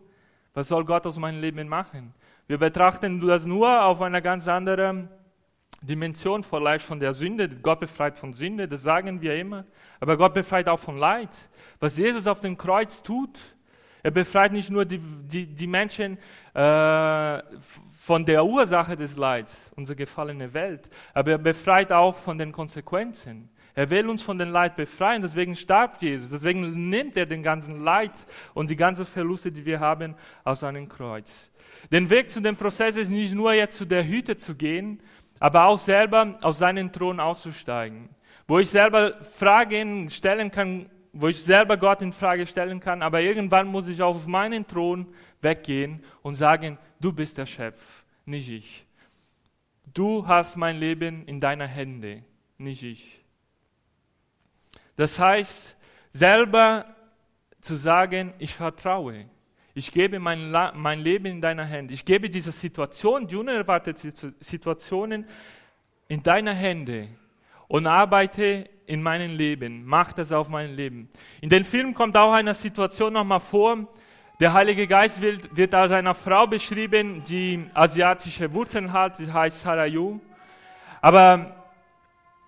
Was 0.53 0.67
soll 0.67 0.85
Gott 0.85 1.05
aus 1.05 1.17
meinem 1.17 1.41
Leben 1.41 1.67
machen? 1.67 2.13
Wir 2.47 2.57
betrachten 2.57 3.19
das 3.25 3.45
nur 3.45 3.83
auf 3.83 4.01
einer 4.01 4.21
ganz 4.21 4.47
anderen 4.47 5.09
Dimension 5.81 6.43
vielleicht 6.43 6.85
von 6.85 6.99
der 6.99 7.13
Sünde. 7.13 7.49
Gott 7.49 7.79
befreit 7.79 8.17
von 8.17 8.33
Sünde, 8.33 8.67
das 8.67 8.83
sagen 8.83 9.21
wir 9.21 9.35
immer. 9.35 9.65
Aber 9.99 10.17
Gott 10.17 10.33
befreit 10.33 10.69
auch 10.69 10.79
von 10.79 10.97
Leid. 10.97 11.29
Was 11.79 11.97
Jesus 11.97 12.27
auf 12.27 12.41
dem 12.41 12.57
Kreuz 12.57 13.03
tut, 13.03 13.39
er 14.01 14.11
befreit 14.11 14.51
nicht 14.51 14.69
nur 14.69 14.85
die, 14.85 14.99
die, 14.99 15.45
die 15.45 15.67
Menschen 15.67 16.17
äh, 16.53 17.41
von 18.03 18.25
der 18.25 18.45
Ursache 18.45 18.97
des 18.97 19.15
Leids, 19.15 19.71
unsere 19.77 19.95
gefallene 19.95 20.53
Welt, 20.53 20.89
aber 21.13 21.31
er 21.31 21.37
befreit 21.37 21.91
auch 21.93 22.13
von 22.13 22.37
den 22.37 22.51
Konsequenzen. 22.51 23.49
Er 23.75 23.89
will 23.89 24.07
uns 24.07 24.21
von 24.21 24.37
dem 24.37 24.49
Leid 24.49 24.75
befreien, 24.75 25.21
deswegen 25.21 25.55
starb 25.55 26.01
Jesus, 26.01 26.29
deswegen 26.29 26.89
nimmt 26.89 27.17
er 27.17 27.25
den 27.25 27.41
ganzen 27.41 27.83
Leid 27.83 28.11
und 28.53 28.69
die 28.69 28.75
ganzen 28.75 29.05
Verluste, 29.05 29.51
die 29.51 29.65
wir 29.65 29.79
haben, 29.79 30.15
auf 30.43 30.59
seinem 30.59 30.87
Kreuz. 30.87 31.51
Den 31.91 32.09
Weg 32.09 32.29
zu 32.29 32.39
dem 32.39 32.55
Prozess 32.55 32.97
ist 32.97 33.09
nicht 33.09 33.33
nur 33.33 33.53
jetzt 33.53 33.77
zu 33.77 33.85
der 33.85 34.07
Hütte 34.07 34.37
zu 34.37 34.55
gehen, 34.55 34.99
aber 35.39 35.65
auch 35.65 35.79
selber 35.79 36.37
aus 36.41 36.59
seinem 36.59 36.91
Thron 36.91 37.19
auszusteigen. 37.19 38.09
Wo 38.47 38.59
ich 38.59 38.69
selber 38.69 39.15
Fragen 39.33 40.09
stellen 40.09 40.51
kann, 40.51 40.89
wo 41.11 41.27
ich 41.27 41.41
selber 41.43 41.77
Gott 41.77 42.01
in 42.01 42.13
Frage 42.13 42.45
stellen 42.45 42.79
kann, 42.79 43.01
aber 43.01 43.21
irgendwann 43.21 43.67
muss 43.67 43.87
ich 43.87 44.01
auf 44.01 44.27
meinen 44.27 44.67
Thron 44.67 45.07
weggehen 45.41 46.03
und 46.21 46.35
sagen, 46.35 46.77
du 46.99 47.11
bist 47.11 47.37
der 47.37 47.45
Chef, 47.45 47.79
nicht 48.25 48.49
ich. 48.49 48.85
Du 49.93 50.27
hast 50.27 50.57
mein 50.57 50.77
Leben 50.77 51.25
in 51.25 51.39
deiner 51.39 51.67
Hände, 51.67 52.23
nicht 52.57 52.83
ich. 52.83 53.22
Das 54.95 55.19
heißt, 55.19 55.75
selber 56.11 56.85
zu 57.61 57.75
sagen, 57.75 58.33
ich 58.39 58.53
vertraue. 58.53 59.25
Ich 59.73 59.91
gebe 59.91 60.19
mein, 60.19 60.51
mein 60.75 60.99
Leben 60.99 61.25
in 61.25 61.41
deiner 61.41 61.65
Hände. 61.65 61.93
Ich 61.93 62.05
gebe 62.05 62.29
diese 62.29 62.51
Situation, 62.51 63.25
die 63.25 63.35
unerwarteten 63.35 64.13
Situationen 64.39 65.25
in 66.07 66.21
deine 66.21 66.53
Hände 66.53 67.07
und 67.67 67.87
arbeite 67.87 68.69
in 68.85 69.01
meinem 69.01 69.35
Leben. 69.35 69.83
Mach 69.85 70.13
das 70.13 70.31
auf 70.31 70.47
mein 70.49 70.75
Leben. 70.75 71.09
In 71.41 71.49
dem 71.49 71.65
Film 71.65 71.95
kommt 71.95 72.15
auch 72.17 72.33
eine 72.33 72.53
Situation 72.53 73.13
nochmal 73.13 73.39
vor. 73.39 73.87
Der 74.39 74.53
Heilige 74.53 74.85
Geist 74.87 75.21
wird, 75.21 75.55
wird 75.55 75.73
als 75.73 75.91
eine 75.91 76.13
Frau 76.13 76.45
beschrieben, 76.45 77.23
die 77.23 77.65
asiatische 77.73 78.53
Wurzeln 78.53 78.91
hat. 78.91 79.17
Sie 79.17 79.31
heißt 79.31 79.61
Sarayu. 79.61 80.19
Aber 81.01 81.62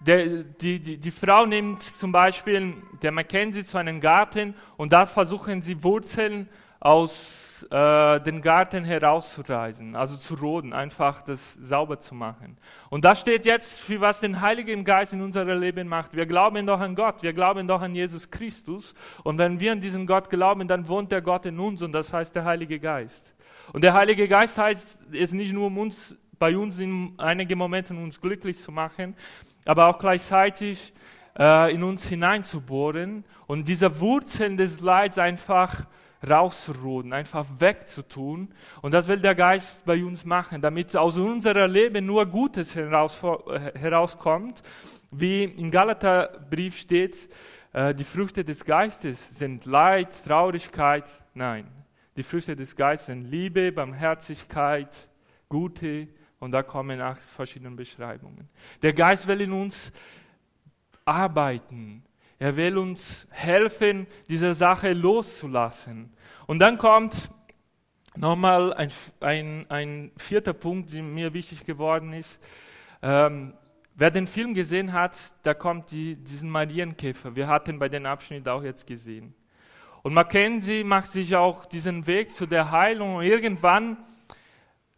der, 0.05 0.43
die, 0.43 0.79
die, 0.79 0.97
die 0.97 1.11
Frau 1.11 1.45
nimmt 1.45 1.83
zum 1.83 2.11
Beispiel 2.11 2.75
der 3.01 3.11
Mackenzie 3.11 3.65
zu 3.65 3.77
einem 3.77 3.99
Garten 3.99 4.53
und 4.77 4.93
da 4.93 5.05
versuchen 5.05 5.61
sie 5.61 5.83
Wurzeln 5.83 6.47
aus 6.79 7.45
äh, 7.71 8.19
den 8.21 8.41
Garten 8.41 8.83
herauszureißen, 8.83 9.95
also 9.95 10.17
zu 10.17 10.35
roden, 10.35 10.73
einfach 10.73 11.23
das 11.23 11.53
sauber 11.53 11.99
zu 11.99 12.13
machen. 12.13 12.57
Und 12.89 13.05
das 13.05 13.21
steht 13.21 13.45
jetzt 13.45 13.79
für 13.79 14.01
was 14.01 14.19
den 14.19 14.41
Heiligen 14.41 14.83
Geist 14.83 15.13
in 15.13 15.21
unserem 15.21 15.59
Leben 15.59 15.87
macht. 15.87 16.15
Wir 16.15 16.25
glauben 16.25 16.67
doch 16.67 16.79
an 16.79 16.95
Gott, 16.95 17.23
wir 17.23 17.33
glauben 17.33 17.67
doch 17.67 17.81
an 17.81 17.95
Jesus 17.95 18.29
Christus. 18.29 18.93
Und 19.23 19.37
wenn 19.37 19.59
wir 19.59 19.71
an 19.71 19.79
diesen 19.79 20.05
Gott 20.05 20.29
glauben, 20.29 20.67
dann 20.67 20.87
wohnt 20.87 21.11
der 21.11 21.21
Gott 21.21 21.45
in 21.45 21.59
uns 21.59 21.81
und 21.81 21.93
das 21.93 22.13
heißt 22.13 22.35
der 22.35 22.45
Heilige 22.45 22.79
Geist. 22.79 23.33
Und 23.73 23.83
der 23.83 23.93
Heilige 23.93 24.27
Geist 24.27 24.57
heißt 24.57 24.99
es 25.13 25.31
nicht 25.31 25.53
nur 25.53 25.67
um 25.67 25.77
uns, 25.77 26.15
bei 26.37 26.55
uns 26.55 26.77
in 26.79 27.13
einigen 27.17 27.57
Momenten 27.57 27.97
uns 28.03 28.19
glücklich 28.19 28.59
zu 28.59 28.71
machen, 28.71 29.15
aber 29.65 29.87
auch 29.87 29.99
gleichzeitig 29.99 30.93
äh, 31.37 31.73
in 31.73 31.83
uns 31.83 32.07
hineinzubohren 32.07 33.25
und 33.47 33.67
diese 33.67 33.99
Wurzeln 33.99 34.57
des 34.57 34.79
Leids 34.79 35.17
einfach 35.17 35.85
rauszuroden, 36.27 37.13
einfach 37.13 37.45
wegzutun. 37.59 38.49
Und 38.81 38.93
das 38.93 39.07
will 39.07 39.19
der 39.19 39.35
Geist 39.35 39.85
bei 39.85 40.03
uns 40.03 40.25
machen, 40.25 40.61
damit 40.61 40.95
aus 40.95 41.17
unserem 41.17 41.71
Leben 41.71 42.05
nur 42.05 42.25
Gutes 42.25 42.75
heraus, 42.75 43.21
herauskommt. 43.75 44.63
Wie 45.11 45.43
im 45.43 45.71
Galaterbrief 45.71 46.77
steht, 46.77 47.29
äh, 47.73 47.93
die 47.93 48.03
Früchte 48.03 48.43
des 48.43 48.63
Geistes 48.65 49.37
sind 49.37 49.65
Leid, 49.65 50.09
Traurigkeit. 50.25 51.05
Nein, 51.33 51.67
die 52.15 52.23
Früchte 52.23 52.55
des 52.55 52.75
Geistes 52.75 53.07
sind 53.07 53.25
Liebe, 53.25 53.71
Barmherzigkeit, 53.71 55.09
Gute. 55.47 56.07
Und 56.45 56.51
da 56.51 56.61
kommen 56.61 57.01
acht 57.01 57.23
verschiedene 57.23 57.71
Beschreibungen. 57.71 58.47
Der 58.83 58.93
Geist 58.93 59.25
will 59.25 59.41
in 59.41 59.51
uns 59.51 59.91
arbeiten. 61.03 62.03
Er 62.37 62.55
will 62.55 62.77
uns 62.77 63.27
helfen, 63.31 64.05
diese 64.29 64.53
Sache 64.53 64.93
loszulassen. 64.93 66.13
Und 66.45 66.59
dann 66.59 66.77
kommt 66.77 67.31
nochmal 68.15 68.75
ein, 68.75 68.91
ein, 69.21 69.65
ein 69.69 70.11
vierter 70.17 70.53
Punkt, 70.53 70.93
der 70.93 71.01
mir 71.01 71.33
wichtig 71.33 71.65
geworden 71.65 72.13
ist. 72.13 72.39
Ähm, 73.01 73.55
wer 73.95 74.11
den 74.11 74.27
Film 74.27 74.53
gesehen 74.53 74.93
hat, 74.93 75.17
da 75.41 75.55
kommt 75.55 75.89
die, 75.89 76.15
diesen 76.15 76.51
Marienkäfer. 76.51 77.35
Wir 77.35 77.47
hatten 77.47 77.79
bei 77.79 77.89
dem 77.89 78.05
Abschnitt 78.05 78.47
auch 78.47 78.61
jetzt 78.61 78.85
gesehen. 78.85 79.33
Und 80.03 80.13
Mackenzie 80.13 80.83
macht 80.83 81.09
sich 81.09 81.35
auch 81.35 81.65
diesen 81.65 82.05
Weg 82.05 82.29
zu 82.29 82.45
der 82.45 82.69
Heilung. 82.69 83.15
Und 83.15 83.23
irgendwann 83.23 83.97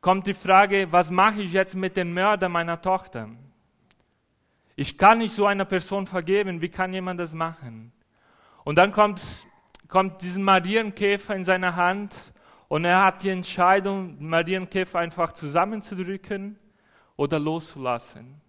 kommt 0.08 0.26
die 0.26 0.34
Frage, 0.34 0.90
was 0.90 1.12
mache 1.12 1.42
ich 1.42 1.52
jetzt 1.52 1.76
mit 1.76 1.98
dem 1.98 2.14
Mörder 2.14 2.48
meiner 2.48 2.82
Tochter? 2.82 3.28
Ich 4.78 4.98
kann 4.98 5.18
nicht 5.18 5.36
so 5.36 5.46
einer 5.46 5.66
Person 5.66 6.08
vergeben. 6.08 6.62
Wie 6.62 6.70
kann 6.70 6.94
jemand 6.94 7.20
das 7.20 7.34
machen? 7.34 7.92
Und 8.64 8.78
dann 8.78 8.94
kommt 8.94 9.22
kommt 9.90 10.22
diesen 10.22 10.44
Marienkäfer 10.44 11.36
in 11.36 11.44
seine 11.44 11.76
Hand 11.76 12.16
und 12.70 12.86
er 12.86 13.04
hat 13.04 13.22
die 13.22 13.32
Entscheidung, 13.32 14.18
den 14.18 14.30
Marienkäfer 14.30 15.00
einfach 15.00 15.34
zusammenzudrücken 15.34 16.58
oder 17.18 17.38
loszulassen. 17.38 18.40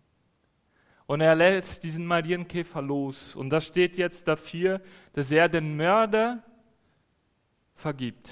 Und 1.07 1.23
er 1.23 1.35
lässt 1.35 1.83
diesen 1.83 2.07
Marienkäfer 2.07 2.83
los. 2.83 3.35
Und 3.35 3.51
das 3.51 3.67
steht 3.67 3.99
jetzt 3.99 4.29
dafür, 4.29 4.81
dass 5.13 5.33
er 5.33 5.49
den 5.49 5.77
Mörder 5.77 6.41
vergibt. 7.75 8.31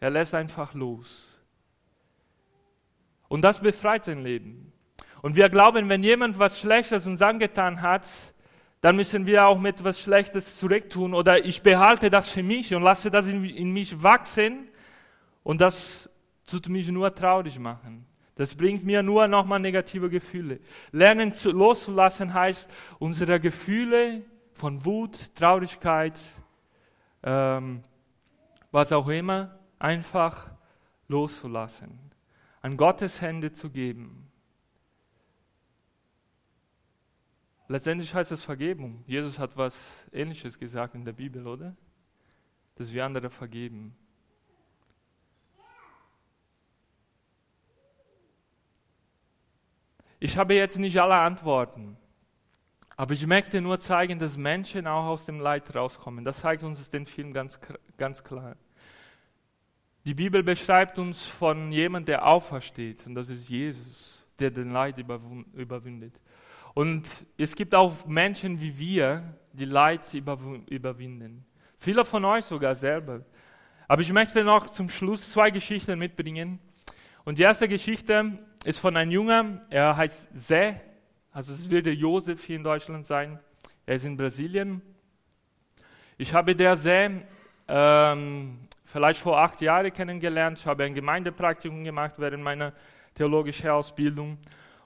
Er 0.00 0.08
lässt 0.08 0.34
einfach 0.34 0.72
los. 0.72 1.30
Und 3.30 3.42
das 3.42 3.60
befreit 3.60 4.04
sein 4.04 4.24
Leben. 4.24 4.72
Und 5.22 5.36
wir 5.36 5.48
glauben, 5.48 5.88
wenn 5.88 6.02
jemand 6.02 6.40
was 6.40 6.58
Schlechtes 6.58 7.06
uns 7.06 7.22
angetan 7.22 7.80
hat, 7.80 8.04
dann 8.80 8.96
müssen 8.96 9.24
wir 9.24 9.46
auch 9.46 9.60
mit 9.60 9.84
was 9.84 10.00
Schlechtes 10.00 10.58
zurücktun 10.58 11.14
oder 11.14 11.44
ich 11.44 11.62
behalte 11.62 12.10
das 12.10 12.32
für 12.32 12.42
mich 12.42 12.74
und 12.74 12.82
lasse 12.82 13.08
das 13.08 13.28
in, 13.28 13.44
in 13.44 13.72
mich 13.72 14.02
wachsen 14.02 14.68
und 15.44 15.60
das 15.60 16.10
tut 16.44 16.68
mich 16.68 16.88
nur 16.88 17.14
traurig 17.14 17.56
machen. 17.60 18.04
Das 18.34 18.52
bringt 18.54 18.84
mir 18.84 19.00
nur 19.00 19.28
nochmal 19.28 19.60
negative 19.60 20.10
Gefühle. 20.10 20.58
Lernen 20.90 21.32
zu, 21.32 21.52
loszulassen 21.52 22.34
heißt, 22.34 22.68
unsere 22.98 23.38
Gefühle 23.38 24.22
von 24.54 24.84
Wut, 24.84 25.36
Traurigkeit, 25.36 26.18
ähm, 27.22 27.82
was 28.72 28.92
auch 28.92 29.06
immer, 29.08 29.56
einfach 29.78 30.50
loszulassen, 31.06 32.09
an 32.60 32.76
Gottes 32.76 33.20
Hände 33.20 33.52
zu 33.52 33.70
geben. 33.70 34.30
Letztendlich 37.68 38.14
heißt 38.14 38.32
es 38.32 38.42
Vergebung. 38.42 39.04
Jesus 39.06 39.38
hat 39.38 39.56
was 39.56 40.06
Ähnliches 40.12 40.58
gesagt 40.58 40.94
in 40.94 41.04
der 41.04 41.12
Bibel, 41.12 41.46
oder? 41.46 41.76
Dass 42.74 42.92
wir 42.92 43.04
andere 43.04 43.30
vergeben. 43.30 43.94
Ich 50.18 50.36
habe 50.36 50.54
jetzt 50.54 50.78
nicht 50.78 51.00
alle 51.00 51.16
Antworten, 51.16 51.96
aber 52.94 53.14
ich 53.14 53.26
möchte 53.26 53.62
nur 53.62 53.80
zeigen, 53.80 54.18
dass 54.18 54.36
Menschen 54.36 54.86
auch 54.86 55.06
aus 55.06 55.24
dem 55.24 55.40
Leid 55.40 55.74
rauskommen. 55.74 56.26
Das 56.26 56.40
zeigt 56.40 56.62
uns 56.62 56.90
den 56.90 57.06
Film 57.06 57.32
ganz, 57.32 57.58
ganz 57.96 58.22
klar. 58.22 58.56
Die 60.04 60.14
Bibel 60.14 60.42
beschreibt 60.42 60.98
uns 60.98 61.26
von 61.26 61.70
jemandem, 61.72 62.06
der 62.06 62.26
aufersteht, 62.26 63.06
und 63.06 63.14
das 63.14 63.28
ist 63.28 63.48
Jesus, 63.48 64.24
der 64.38 64.50
den 64.50 64.70
Leid 64.70 64.96
überwindet. 64.98 66.14
Und 66.72 67.06
es 67.36 67.54
gibt 67.54 67.74
auch 67.74 68.06
Menschen 68.06 68.60
wie 68.60 68.78
wir, 68.78 69.34
die 69.52 69.66
Leid 69.66 70.02
überwinden. 70.14 71.44
Viele 71.76 72.04
von 72.04 72.24
euch 72.24 72.44
sogar 72.44 72.74
selber. 72.74 73.22
Aber 73.88 74.02
ich 74.02 74.12
möchte 74.12 74.44
noch 74.44 74.68
zum 74.70 74.88
Schluss 74.88 75.30
zwei 75.30 75.50
Geschichten 75.50 75.98
mitbringen. 75.98 76.60
Und 77.24 77.38
die 77.38 77.42
erste 77.42 77.68
Geschichte 77.68 78.38
ist 78.64 78.78
von 78.78 78.96
einem 78.96 79.10
Jungen, 79.10 79.60
er 79.68 79.96
heißt 79.96 80.28
Se, 80.32 80.80
also 81.32 81.52
es 81.52 81.70
wird 81.70 81.86
Josef 81.86 82.44
hier 82.44 82.56
in 82.56 82.64
Deutschland 82.64 83.04
sein. 83.04 83.38
Er 83.84 83.96
ist 83.96 84.04
in 84.04 84.16
Brasilien. 84.16 84.80
Ich 86.16 86.32
habe 86.32 86.54
der 86.54 86.76
Se 86.76 87.22
ähm, 87.68 88.58
vielleicht 88.90 89.20
vor 89.20 89.38
acht 89.38 89.60
Jahren 89.60 89.92
kennengelernt. 89.92 90.58
Ich 90.58 90.66
habe 90.66 90.84
ein 90.84 90.94
Gemeindepraktikum 90.94 91.84
gemacht 91.84 92.14
während 92.18 92.42
meiner 92.42 92.72
theologischen 93.14 93.70
Ausbildung. 93.70 94.38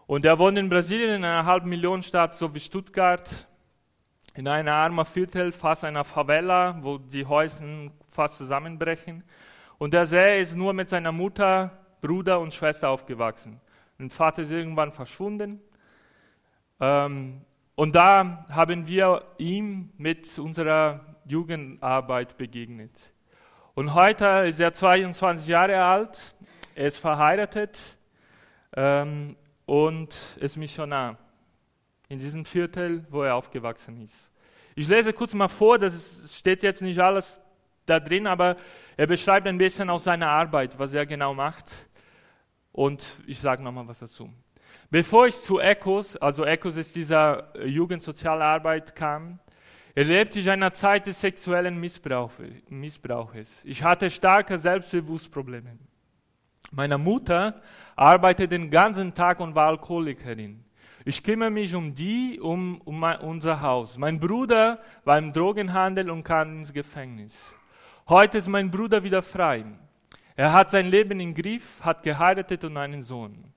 Und 0.07 0.27
er 0.27 0.39
wohnt 0.39 0.59
in 0.59 0.69
Brasilien 0.69 1.17
in 1.17 1.25
einer 1.25 1.47
halben 1.47 1.71
Million 1.71 2.03
Stadt, 2.03 2.37
so 2.37 2.55
wie 2.55 2.61
Stuttgart, 2.61 3.47
in 4.35 4.47
einer 4.47 4.75
armen 4.75 5.07
Viertel, 5.07 5.53
fast 5.53 5.85
einer 5.85 6.05
Favela, 6.05 6.77
wo 6.83 6.99
die 6.99 7.25
Häuser 7.25 7.65
fast 8.09 8.37
zusammenbrechen. 8.37 9.25
Und 9.79 9.95
der 9.95 10.05
See 10.05 10.41
ist 10.41 10.55
nur 10.55 10.75
mit 10.75 10.89
seiner 10.91 11.13
Mutter, 11.13 11.71
Bruder 12.03 12.41
und 12.41 12.53
Schwester 12.53 12.91
aufgewachsen. 12.91 13.61
Der 13.99 14.11
Vater 14.11 14.43
ist 14.43 14.51
irgendwann 14.51 14.93
verschwunden. 14.93 15.61
Ähm, 16.79 17.41
und 17.75 17.95
da 17.95 18.45
haben 18.51 18.87
wir 18.87 19.25
ihm 19.39 19.91
mit 19.97 20.39
unserer 20.39 21.01
Jugendarbeit 21.25 22.37
begegnet. 22.37 23.14
Und 23.77 23.93
heute 23.93 24.25
ist 24.47 24.61
er 24.61 24.73
22 24.73 25.49
Jahre 25.49 25.83
alt, 25.83 26.37
er 26.77 26.87
ist 26.87 26.99
verheiratet 26.99 27.77
ähm, 28.77 29.35
und 29.67 30.15
ist 30.39 30.57
Missionar 30.57 31.19
in 32.09 32.21
diesem 32.21 32.45
Viertel, 32.45 33.05
wo 33.11 33.25
er 33.25 33.35
aufgewachsen 33.35 34.01
ist. 34.01 34.31
Ich 34.77 34.87
lese 34.87 35.13
kurz 35.13 35.35
mal 35.35 35.49
vor, 35.49 35.77
das 35.77 36.33
steht 36.39 36.63
jetzt 36.63 36.83
nicht 36.83 37.01
alles 37.01 37.41
da 37.85 37.99
drin, 37.99 38.29
aber 38.29 38.55
er 38.97 39.09
beschreibt 39.09 39.49
ein 39.49 39.59
bisschen 39.59 39.91
aus 39.91 40.05
seiner 40.05 40.29
Arbeit, 40.29 40.79
was 40.79 40.95
er 40.95 41.05
genau 41.05 41.35
macht. 41.35 41.89
Und 42.71 43.19
ich 43.27 43.41
sage 43.41 43.61
nochmal 43.61 43.89
was 43.89 43.99
dazu. 43.99 44.33
Bevor 44.89 45.27
ich 45.27 45.35
zu 45.35 45.59
ECHOS, 45.59 46.17
also 46.19 46.45
ECHOS 46.45 46.77
ist 46.77 46.95
dieser 46.95 47.53
Jugendsozialarbeit 47.67 48.95
kam, 48.95 49.41
erlebte 49.95 50.41
ich 50.41 50.51
eine 50.51 50.73
Zeit 50.73 51.07
des 51.07 51.21
sexuellen 51.21 51.79
Missbrauches. 51.79 53.65
Ich 53.65 53.83
hatte 53.83 54.11
starke 54.11 54.59
Selbstbewusstprobleme. 54.59 55.79
Meine 56.73 56.99
Mutter 56.99 57.61
arbeitet 57.95 58.51
den 58.51 58.71
ganzen 58.71 59.15
Tag 59.15 59.41
und 59.41 59.55
war 59.55 59.69
Alkoholikerin. 59.69 60.65
Ich 61.05 61.23
kümmere 61.23 61.51
mich 61.51 61.75
um 61.75 61.95
die, 61.95 62.41
um, 62.41 62.81
um 62.85 62.99
mein, 62.99 63.21
unser 63.21 63.61
Haus. 63.61 63.99
Mein 63.99 64.19
Bruder 64.19 64.81
war 65.05 65.19
im 65.19 65.33
Drogenhandel 65.33 66.11
und 66.11 66.25
kam 66.25 66.59
ins 66.59 66.73
Gefängnis. 66.73 67.55
Heute 68.09 68.39
ist 68.39 68.49
mein 68.49 68.71
Bruder 68.71 69.05
wieder 69.05 69.23
frei. 69.23 69.65
Er 70.35 70.53
hat 70.53 70.71
sein 70.71 70.87
Leben 70.87 71.21
im 71.21 71.35
Griff, 71.35 71.81
hat 71.83 72.03
geheiratet 72.03 72.65
und 72.65 72.77
einen 72.77 73.03
Sohn. 73.03 73.53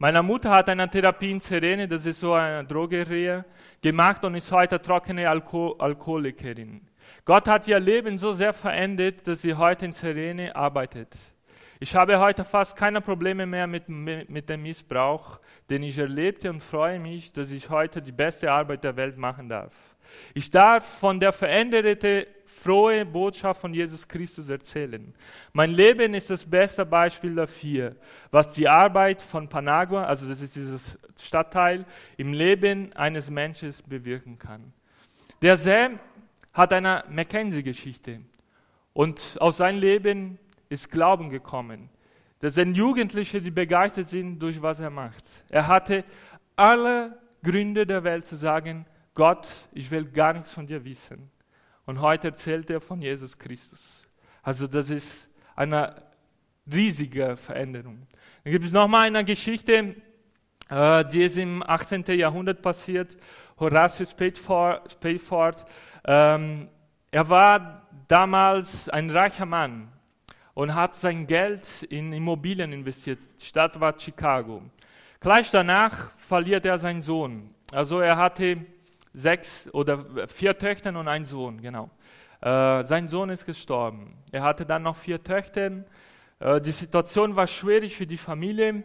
Meine 0.00 0.22
Mutter 0.22 0.50
hat 0.50 0.68
eine 0.68 0.88
Therapie 0.88 1.32
in 1.32 1.40
Serene, 1.40 1.88
das 1.88 2.06
ist 2.06 2.20
so 2.20 2.32
eine 2.32 2.64
Drogerie, 2.64 3.42
gemacht 3.82 4.24
und 4.24 4.36
ist 4.36 4.52
heute 4.52 4.80
trockene 4.80 5.28
Alko 5.28 5.72
Alkoholikerin. 5.72 6.82
Gott 7.24 7.48
hat 7.48 7.66
ihr 7.66 7.80
Leben 7.80 8.16
so 8.16 8.30
sehr 8.30 8.52
verändert, 8.52 9.26
dass 9.26 9.42
sie 9.42 9.54
heute 9.54 9.86
in 9.86 9.92
Serene 9.92 10.54
arbeitet. 10.54 11.16
Ich 11.80 11.96
habe 11.96 12.20
heute 12.20 12.44
fast 12.44 12.76
keine 12.76 13.00
Probleme 13.00 13.44
mehr 13.44 13.66
mit, 13.66 13.88
mit 13.88 14.48
dem 14.48 14.62
Missbrauch, 14.62 15.40
den 15.68 15.82
ich 15.82 15.98
erlebte 15.98 16.48
und 16.48 16.60
freue 16.60 17.00
mich, 17.00 17.32
dass 17.32 17.50
ich 17.50 17.68
heute 17.68 18.00
die 18.00 18.12
beste 18.12 18.52
Arbeit 18.52 18.84
der 18.84 18.94
Welt 18.94 19.18
machen 19.18 19.48
darf. 19.48 19.72
Ich 20.32 20.48
darf 20.48 21.00
von 21.00 21.18
der 21.18 21.32
veränderten, 21.32 22.24
frohe 22.48 23.04
Botschaft 23.04 23.60
von 23.60 23.74
Jesus 23.74 24.08
Christus 24.08 24.48
erzählen. 24.48 25.14
Mein 25.52 25.70
Leben 25.70 26.14
ist 26.14 26.30
das 26.30 26.44
beste 26.44 26.84
Beispiel 26.86 27.34
dafür, 27.34 27.94
was 28.30 28.54
die 28.54 28.66
Arbeit 28.66 29.20
von 29.20 29.48
Panagua, 29.48 30.04
also 30.04 30.26
das 30.26 30.40
ist 30.40 30.56
dieses 30.56 30.98
Stadtteil, 31.20 31.84
im 32.16 32.32
Leben 32.32 32.92
eines 32.94 33.30
Menschen 33.30 33.72
bewirken 33.86 34.38
kann. 34.38 34.72
Der 35.42 35.56
Sam 35.56 36.00
hat 36.54 36.72
eine 36.72 37.04
Mackenzie-Geschichte 37.10 38.20
und 38.94 39.36
aus 39.40 39.58
seinem 39.58 39.80
Leben 39.80 40.38
ist 40.70 40.90
Glauben 40.90 41.28
gekommen. 41.28 41.90
Das 42.40 42.54
sind 42.54 42.74
Jugendliche, 42.74 43.42
die 43.42 43.50
begeistert 43.50 44.08
sind 44.08 44.38
durch 44.40 44.60
was 44.62 44.80
er 44.80 44.90
macht. 44.90 45.24
Er 45.50 45.66
hatte 45.66 46.04
alle 46.56 47.18
Gründe 47.42 47.86
der 47.86 48.02
Welt 48.04 48.24
zu 48.24 48.36
sagen, 48.36 48.86
Gott, 49.14 49.68
ich 49.72 49.90
will 49.90 50.06
gar 50.06 50.32
nichts 50.32 50.52
von 50.52 50.66
dir 50.66 50.82
wissen. 50.84 51.30
Und 51.88 52.02
heute 52.02 52.28
erzählt 52.28 52.68
er 52.68 52.82
von 52.82 53.00
Jesus 53.00 53.38
Christus. 53.38 54.02
Also 54.42 54.66
das 54.66 54.90
ist 54.90 55.30
eine 55.56 56.02
riesige 56.70 57.34
Veränderung. 57.38 58.06
Dann 58.44 58.52
gibt 58.52 58.66
es 58.66 58.72
nochmal 58.72 59.06
eine 59.06 59.24
Geschichte, 59.24 59.94
äh, 60.68 61.04
die 61.06 61.22
ist 61.22 61.38
im 61.38 61.62
18. 61.66 62.04
Jahrhundert 62.08 62.60
passiert. 62.60 63.16
Horatius 63.58 64.10
Spafford, 64.10 65.64
ähm, 66.04 66.68
er 67.10 67.26
war 67.30 67.88
damals 68.06 68.90
ein 68.90 69.08
reicher 69.08 69.46
Mann 69.46 69.90
und 70.52 70.74
hat 70.74 70.94
sein 70.94 71.26
Geld 71.26 71.84
in 71.84 72.12
Immobilien 72.12 72.70
investiert. 72.70 73.20
Die 73.40 73.46
Stadt 73.46 73.80
war 73.80 73.98
Chicago. 73.98 74.60
Gleich 75.20 75.50
danach 75.50 76.12
verliert 76.18 76.66
er 76.66 76.76
seinen 76.76 77.00
Sohn. 77.00 77.54
Also 77.72 78.00
er 78.00 78.18
hatte 78.18 78.58
sechs 79.12 79.68
oder 79.72 80.04
vier 80.28 80.58
Töchter 80.58 80.98
und 80.98 81.08
einen 81.08 81.24
Sohn, 81.24 81.60
genau. 81.60 81.90
Äh, 82.40 82.84
sein 82.84 83.08
Sohn 83.08 83.30
ist 83.30 83.46
gestorben. 83.46 84.16
Er 84.30 84.42
hatte 84.42 84.64
dann 84.64 84.82
noch 84.82 84.96
vier 84.96 85.22
Töchter. 85.22 85.84
Äh, 86.38 86.60
die 86.60 86.70
Situation 86.70 87.34
war 87.34 87.46
schwierig 87.46 87.96
für 87.96 88.06
die 88.06 88.16
Familie. 88.16 88.84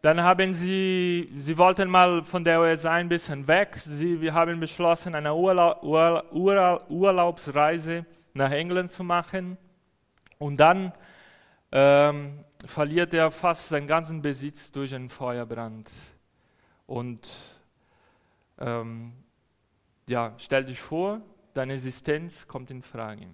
Dann 0.00 0.22
haben 0.22 0.54
sie, 0.54 1.28
sie 1.36 1.58
wollten 1.58 1.90
mal 1.90 2.22
von 2.22 2.44
der 2.44 2.60
USA 2.60 2.92
ein 2.92 3.08
bisschen 3.08 3.46
weg. 3.48 3.74
Sie 3.74 4.30
haben 4.30 4.60
beschlossen, 4.60 5.14
eine 5.14 5.34
Urla 5.34 5.82
Urla 5.82 6.88
Urlaubsreise 6.88 8.06
nach 8.32 8.52
England 8.52 8.92
zu 8.92 9.02
machen. 9.02 9.58
Und 10.38 10.60
dann 10.60 10.92
ähm, 11.72 12.44
verliert 12.64 13.12
er 13.12 13.30
fast 13.32 13.68
seinen 13.68 13.86
ganzen 13.86 14.22
Besitz 14.22 14.70
durch 14.72 14.94
einen 14.94 15.08
Feuerbrand. 15.08 15.90
Und 16.86 17.28
ähm, 18.58 19.12
ja, 20.08 20.34
stell 20.38 20.64
dich 20.64 20.80
vor, 20.80 21.20
deine 21.54 21.74
Existenz 21.74 22.46
kommt 22.46 22.70
in 22.70 22.82
Frage. 22.82 23.26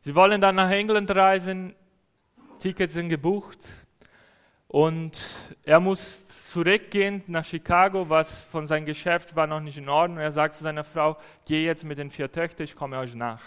Sie 0.00 0.14
wollen 0.14 0.40
dann 0.40 0.56
nach 0.56 0.70
England 0.70 1.10
reisen, 1.10 1.74
Tickets 2.58 2.94
sind 2.94 3.08
gebucht 3.08 3.58
und 4.68 5.18
er 5.64 5.80
muss 5.80 6.26
zurückgehen 6.50 7.22
nach 7.26 7.44
Chicago, 7.44 8.08
was 8.08 8.44
von 8.44 8.66
seinem 8.66 8.86
Geschäft 8.86 9.36
war 9.36 9.46
noch 9.46 9.60
nicht 9.60 9.78
in 9.78 9.88
Ordnung. 9.88 10.18
Er 10.18 10.32
sagt 10.32 10.54
zu 10.54 10.62
seiner 10.62 10.84
Frau, 10.84 11.16
geh 11.46 11.64
jetzt 11.64 11.84
mit 11.84 11.98
den 11.98 12.10
vier 12.10 12.30
Töchtern, 12.30 12.64
ich 12.64 12.74
komme 12.74 12.98
euch 12.98 13.14
nach. 13.14 13.42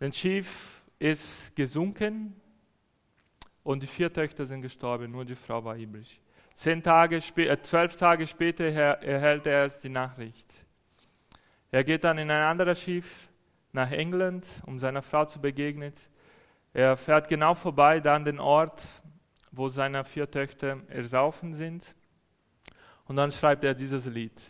Der 0.00 0.12
Schiff 0.12 0.84
ist 0.98 1.54
gesunken 1.54 2.34
und 3.62 3.82
die 3.82 3.86
vier 3.86 4.12
Töchter 4.12 4.46
sind 4.46 4.62
gestorben, 4.62 5.12
nur 5.12 5.24
die 5.24 5.34
Frau 5.34 5.64
war 5.64 5.76
übrig. 5.76 6.20
Zehn 6.54 6.82
Tage, 6.82 7.16
äh, 7.16 7.62
zwölf 7.62 7.96
Tage 7.96 8.26
später 8.26 8.64
erhält 8.64 9.46
er 9.46 9.62
erst 9.62 9.84
die 9.84 9.88
Nachricht. 9.88 10.63
Er 11.74 11.82
geht 11.82 12.04
dann 12.04 12.18
in 12.18 12.30
ein 12.30 12.44
anderes 12.44 12.80
Schiff 12.80 13.28
nach 13.72 13.90
England, 13.90 14.46
um 14.64 14.78
seiner 14.78 15.02
Frau 15.02 15.24
zu 15.24 15.40
begegnen. 15.40 15.92
Er 16.72 16.96
fährt 16.96 17.26
genau 17.26 17.54
vorbei, 17.54 17.98
dann 17.98 18.24
den 18.24 18.38
Ort, 18.38 18.86
wo 19.50 19.68
seine 19.68 20.04
vier 20.04 20.30
Töchter 20.30 20.78
ersaufen 20.86 21.52
sind. 21.52 21.96
Und 23.06 23.16
dann 23.16 23.32
schreibt 23.32 23.64
er 23.64 23.74
dieses 23.74 24.06
Lied. 24.06 24.40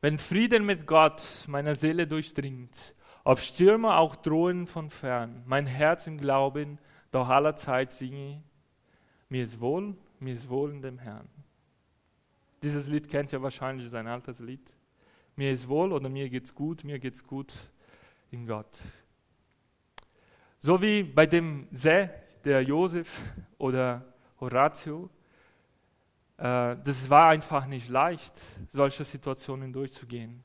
Wenn 0.00 0.18
Frieden 0.18 0.66
mit 0.66 0.88
Gott 0.88 1.44
meine 1.46 1.76
Seele 1.76 2.08
durchdringt, 2.08 2.96
ob 3.22 3.38
Stürme 3.38 3.94
auch 3.94 4.16
drohen 4.16 4.66
von 4.66 4.90
fern, 4.90 5.44
mein 5.46 5.66
Herz 5.66 6.08
im 6.08 6.18
Glauben 6.18 6.80
doch 7.12 7.28
aller 7.28 7.54
Zeit 7.54 7.92
singe, 7.92 8.42
mir 9.28 9.44
ist 9.44 9.60
wohl, 9.60 9.94
mir 10.18 10.34
ist 10.34 10.48
wohl 10.48 10.72
in 10.72 10.82
dem 10.82 10.98
Herrn. 10.98 11.28
Dieses 12.60 12.88
Lied 12.88 13.08
kennt 13.08 13.32
ihr 13.32 13.40
wahrscheinlich, 13.40 13.86
ist 13.86 13.94
ein 13.94 14.08
altes 14.08 14.40
Lied. 14.40 14.68
Mir 15.36 15.52
ist 15.52 15.68
wohl 15.68 15.92
oder 15.92 16.08
mir 16.08 16.28
geht's 16.28 16.54
gut, 16.54 16.84
mir 16.84 16.98
geht's 16.98 17.24
gut 17.26 17.52
in 18.30 18.46
Gott. 18.46 18.78
So 20.58 20.80
wie 20.80 21.02
bei 21.02 21.26
dem 21.26 21.68
See, 21.72 22.08
der 22.44 22.62
Josef 22.62 23.20
oder 23.58 24.04
Horatio, 24.40 25.08
äh, 26.36 26.76
das 26.84 27.08
war 27.08 27.30
einfach 27.30 27.66
nicht 27.66 27.88
leicht, 27.88 28.34
solche 28.70 29.04
Situationen 29.04 29.72
durchzugehen. 29.72 30.44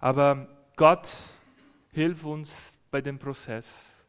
Aber 0.00 0.48
Gott 0.76 1.16
hilft 1.92 2.24
uns 2.24 2.78
bei 2.90 3.00
dem 3.00 3.18
Prozess. 3.18 4.04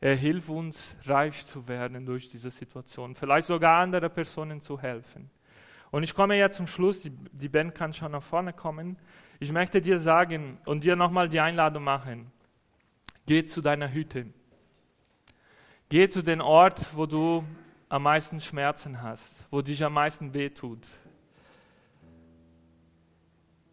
Er 0.00 0.16
hilft 0.16 0.48
uns, 0.48 0.94
reich 1.04 1.44
zu 1.44 1.66
werden 1.68 2.06
durch 2.06 2.28
diese 2.28 2.50
Situation, 2.50 3.14
vielleicht 3.14 3.48
sogar 3.48 3.78
andere 3.80 4.08
Personen 4.08 4.60
zu 4.60 4.80
helfen. 4.80 5.30
Und 5.90 6.02
ich 6.02 6.14
komme 6.14 6.36
jetzt 6.36 6.56
zum 6.56 6.66
Schluss, 6.66 7.00
die, 7.00 7.10
die 7.10 7.48
Band 7.48 7.74
kann 7.74 7.92
schon 7.92 8.12
nach 8.12 8.22
vorne 8.22 8.52
kommen. 8.52 8.96
Ich 9.40 9.52
möchte 9.52 9.80
dir 9.80 9.98
sagen 9.98 10.58
und 10.64 10.84
dir 10.84 10.96
nochmal 10.96 11.28
die 11.28 11.40
Einladung 11.40 11.84
machen. 11.84 12.30
Geh 13.26 13.44
zu 13.44 13.60
deiner 13.60 13.92
Hütte. 13.92 14.26
Geh 15.88 16.08
zu 16.08 16.22
dem 16.22 16.40
Ort, 16.40 16.94
wo 16.96 17.06
du 17.06 17.44
am 17.88 18.04
meisten 18.04 18.40
Schmerzen 18.40 19.02
hast, 19.02 19.44
wo 19.50 19.62
dich 19.62 19.82
am 19.84 19.94
meisten 19.94 20.32
wehtut. 20.32 20.86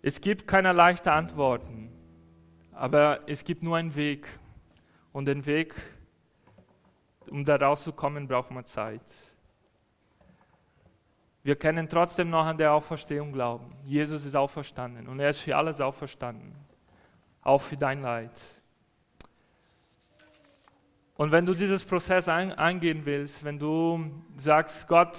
Es 0.01 0.19
gibt 0.21 0.47
keine 0.47 0.73
leichten 0.73 1.09
Antworten, 1.09 1.91
aber 2.71 3.21
es 3.27 3.43
gibt 3.43 3.61
nur 3.61 3.77
einen 3.77 3.95
Weg. 3.95 4.27
Und 5.13 5.25
den 5.25 5.45
Weg 5.45 5.73
um 7.29 7.43
da 7.43 7.55
rauszukommen, 7.55 8.27
braucht 8.27 8.51
man 8.51 8.65
Zeit. 8.65 9.01
Wir 11.47 11.55
können 11.55 11.87
trotzdem 11.87 12.29
noch 12.29 12.45
an 12.45 12.57
der 12.57 12.73
Auferstehung 12.73 13.31
glauben. 13.31 13.73
Jesus 13.85 14.25
ist 14.25 14.35
auferstanden 14.35 15.07
und 15.07 15.21
er 15.21 15.29
ist 15.29 15.39
für 15.39 15.55
alles 15.55 15.79
auferstanden, 15.79 16.53
auch 17.41 17.61
für 17.61 17.77
dein 17.77 18.01
Leid. 18.01 18.33
Und 21.15 21.31
wenn 21.31 21.45
du 21.45 21.53
dieses 21.53 21.85
Prozess 21.85 22.27
eingehen 22.27 23.05
willst, 23.05 23.45
wenn 23.45 23.57
du 23.57 24.11
sagst, 24.35 24.89
Gott, 24.89 25.17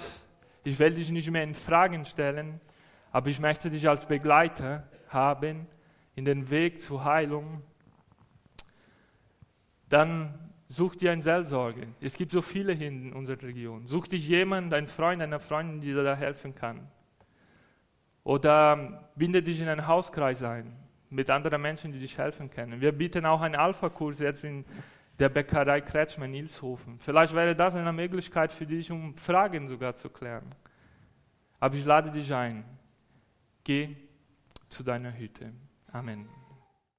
ich 0.63 0.77
will 0.77 0.93
dich 0.93 1.09
nicht 1.09 1.31
mehr 1.31 1.41
in 1.41 1.55
Fragen 1.55 2.05
stellen, 2.05 2.61
aber 3.11 3.29
ich 3.29 3.39
möchte 3.39 3.71
dich 3.71 3.89
als 3.89 4.05
Begleiter 4.05 4.87
haben 5.07 5.65
in 6.13 6.25
den 6.25 6.51
Weg 6.51 6.79
zur 6.79 7.05
Heilung, 7.05 7.63
dann 9.89 10.48
Such 10.71 10.95
dir 10.95 11.11
eine 11.11 11.21
Seelsorge. 11.21 11.87
Es 11.99 12.15
gibt 12.15 12.31
so 12.31 12.43
viele 12.43 12.73
hier 12.73 12.87
in 12.89 13.11
unserer 13.13 13.41
Region. 13.41 13.87
Such 13.87 14.07
dich 14.07 14.27
jemand, 14.27 14.71
ein 14.73 14.85
Freund, 14.85 15.21
eine 15.21 15.39
Freundin, 15.39 15.81
die 15.81 15.87
dir 15.87 16.03
da 16.03 16.15
helfen 16.15 16.53
kann. 16.53 16.87
Oder 18.23 19.09
binde 19.15 19.41
dich 19.41 19.59
in 19.59 19.67
einen 19.67 19.87
Hauskreis 19.87 20.43
ein 20.43 20.75
mit 21.09 21.31
anderen 21.31 21.61
Menschen, 21.61 21.91
die 21.91 21.99
dich 21.99 22.17
helfen 22.17 22.51
können. 22.51 22.81
Wir 22.81 22.91
bieten 22.91 23.25
auch 23.25 23.41
einen 23.41 23.55
Alpha-Kurs 23.55 24.19
jetzt 24.19 24.43
in 24.43 24.63
der 25.17 25.29
Bäckerei 25.29 25.81
Kretschmer 25.81 26.25
in 26.25 26.35
Ilshofen. 26.35 26.99
Vielleicht 26.99 27.33
wäre 27.33 27.55
das 27.55 27.75
eine 27.75 27.91
Möglichkeit 27.91 28.51
für 28.51 28.67
dich, 28.67 28.91
um 28.91 29.15
Fragen 29.15 29.67
sogar 29.67 29.95
zu 29.95 30.09
klären. 30.09 30.53
Aber 31.59 31.75
ich 31.75 31.83
lade 31.83 32.11
dich 32.11 32.33
ein. 32.33 32.63
Geh 33.63 33.95
zu 34.69 34.83
deiner 34.83 35.17
Hütte. 35.17 35.51
Amen. 35.91 36.29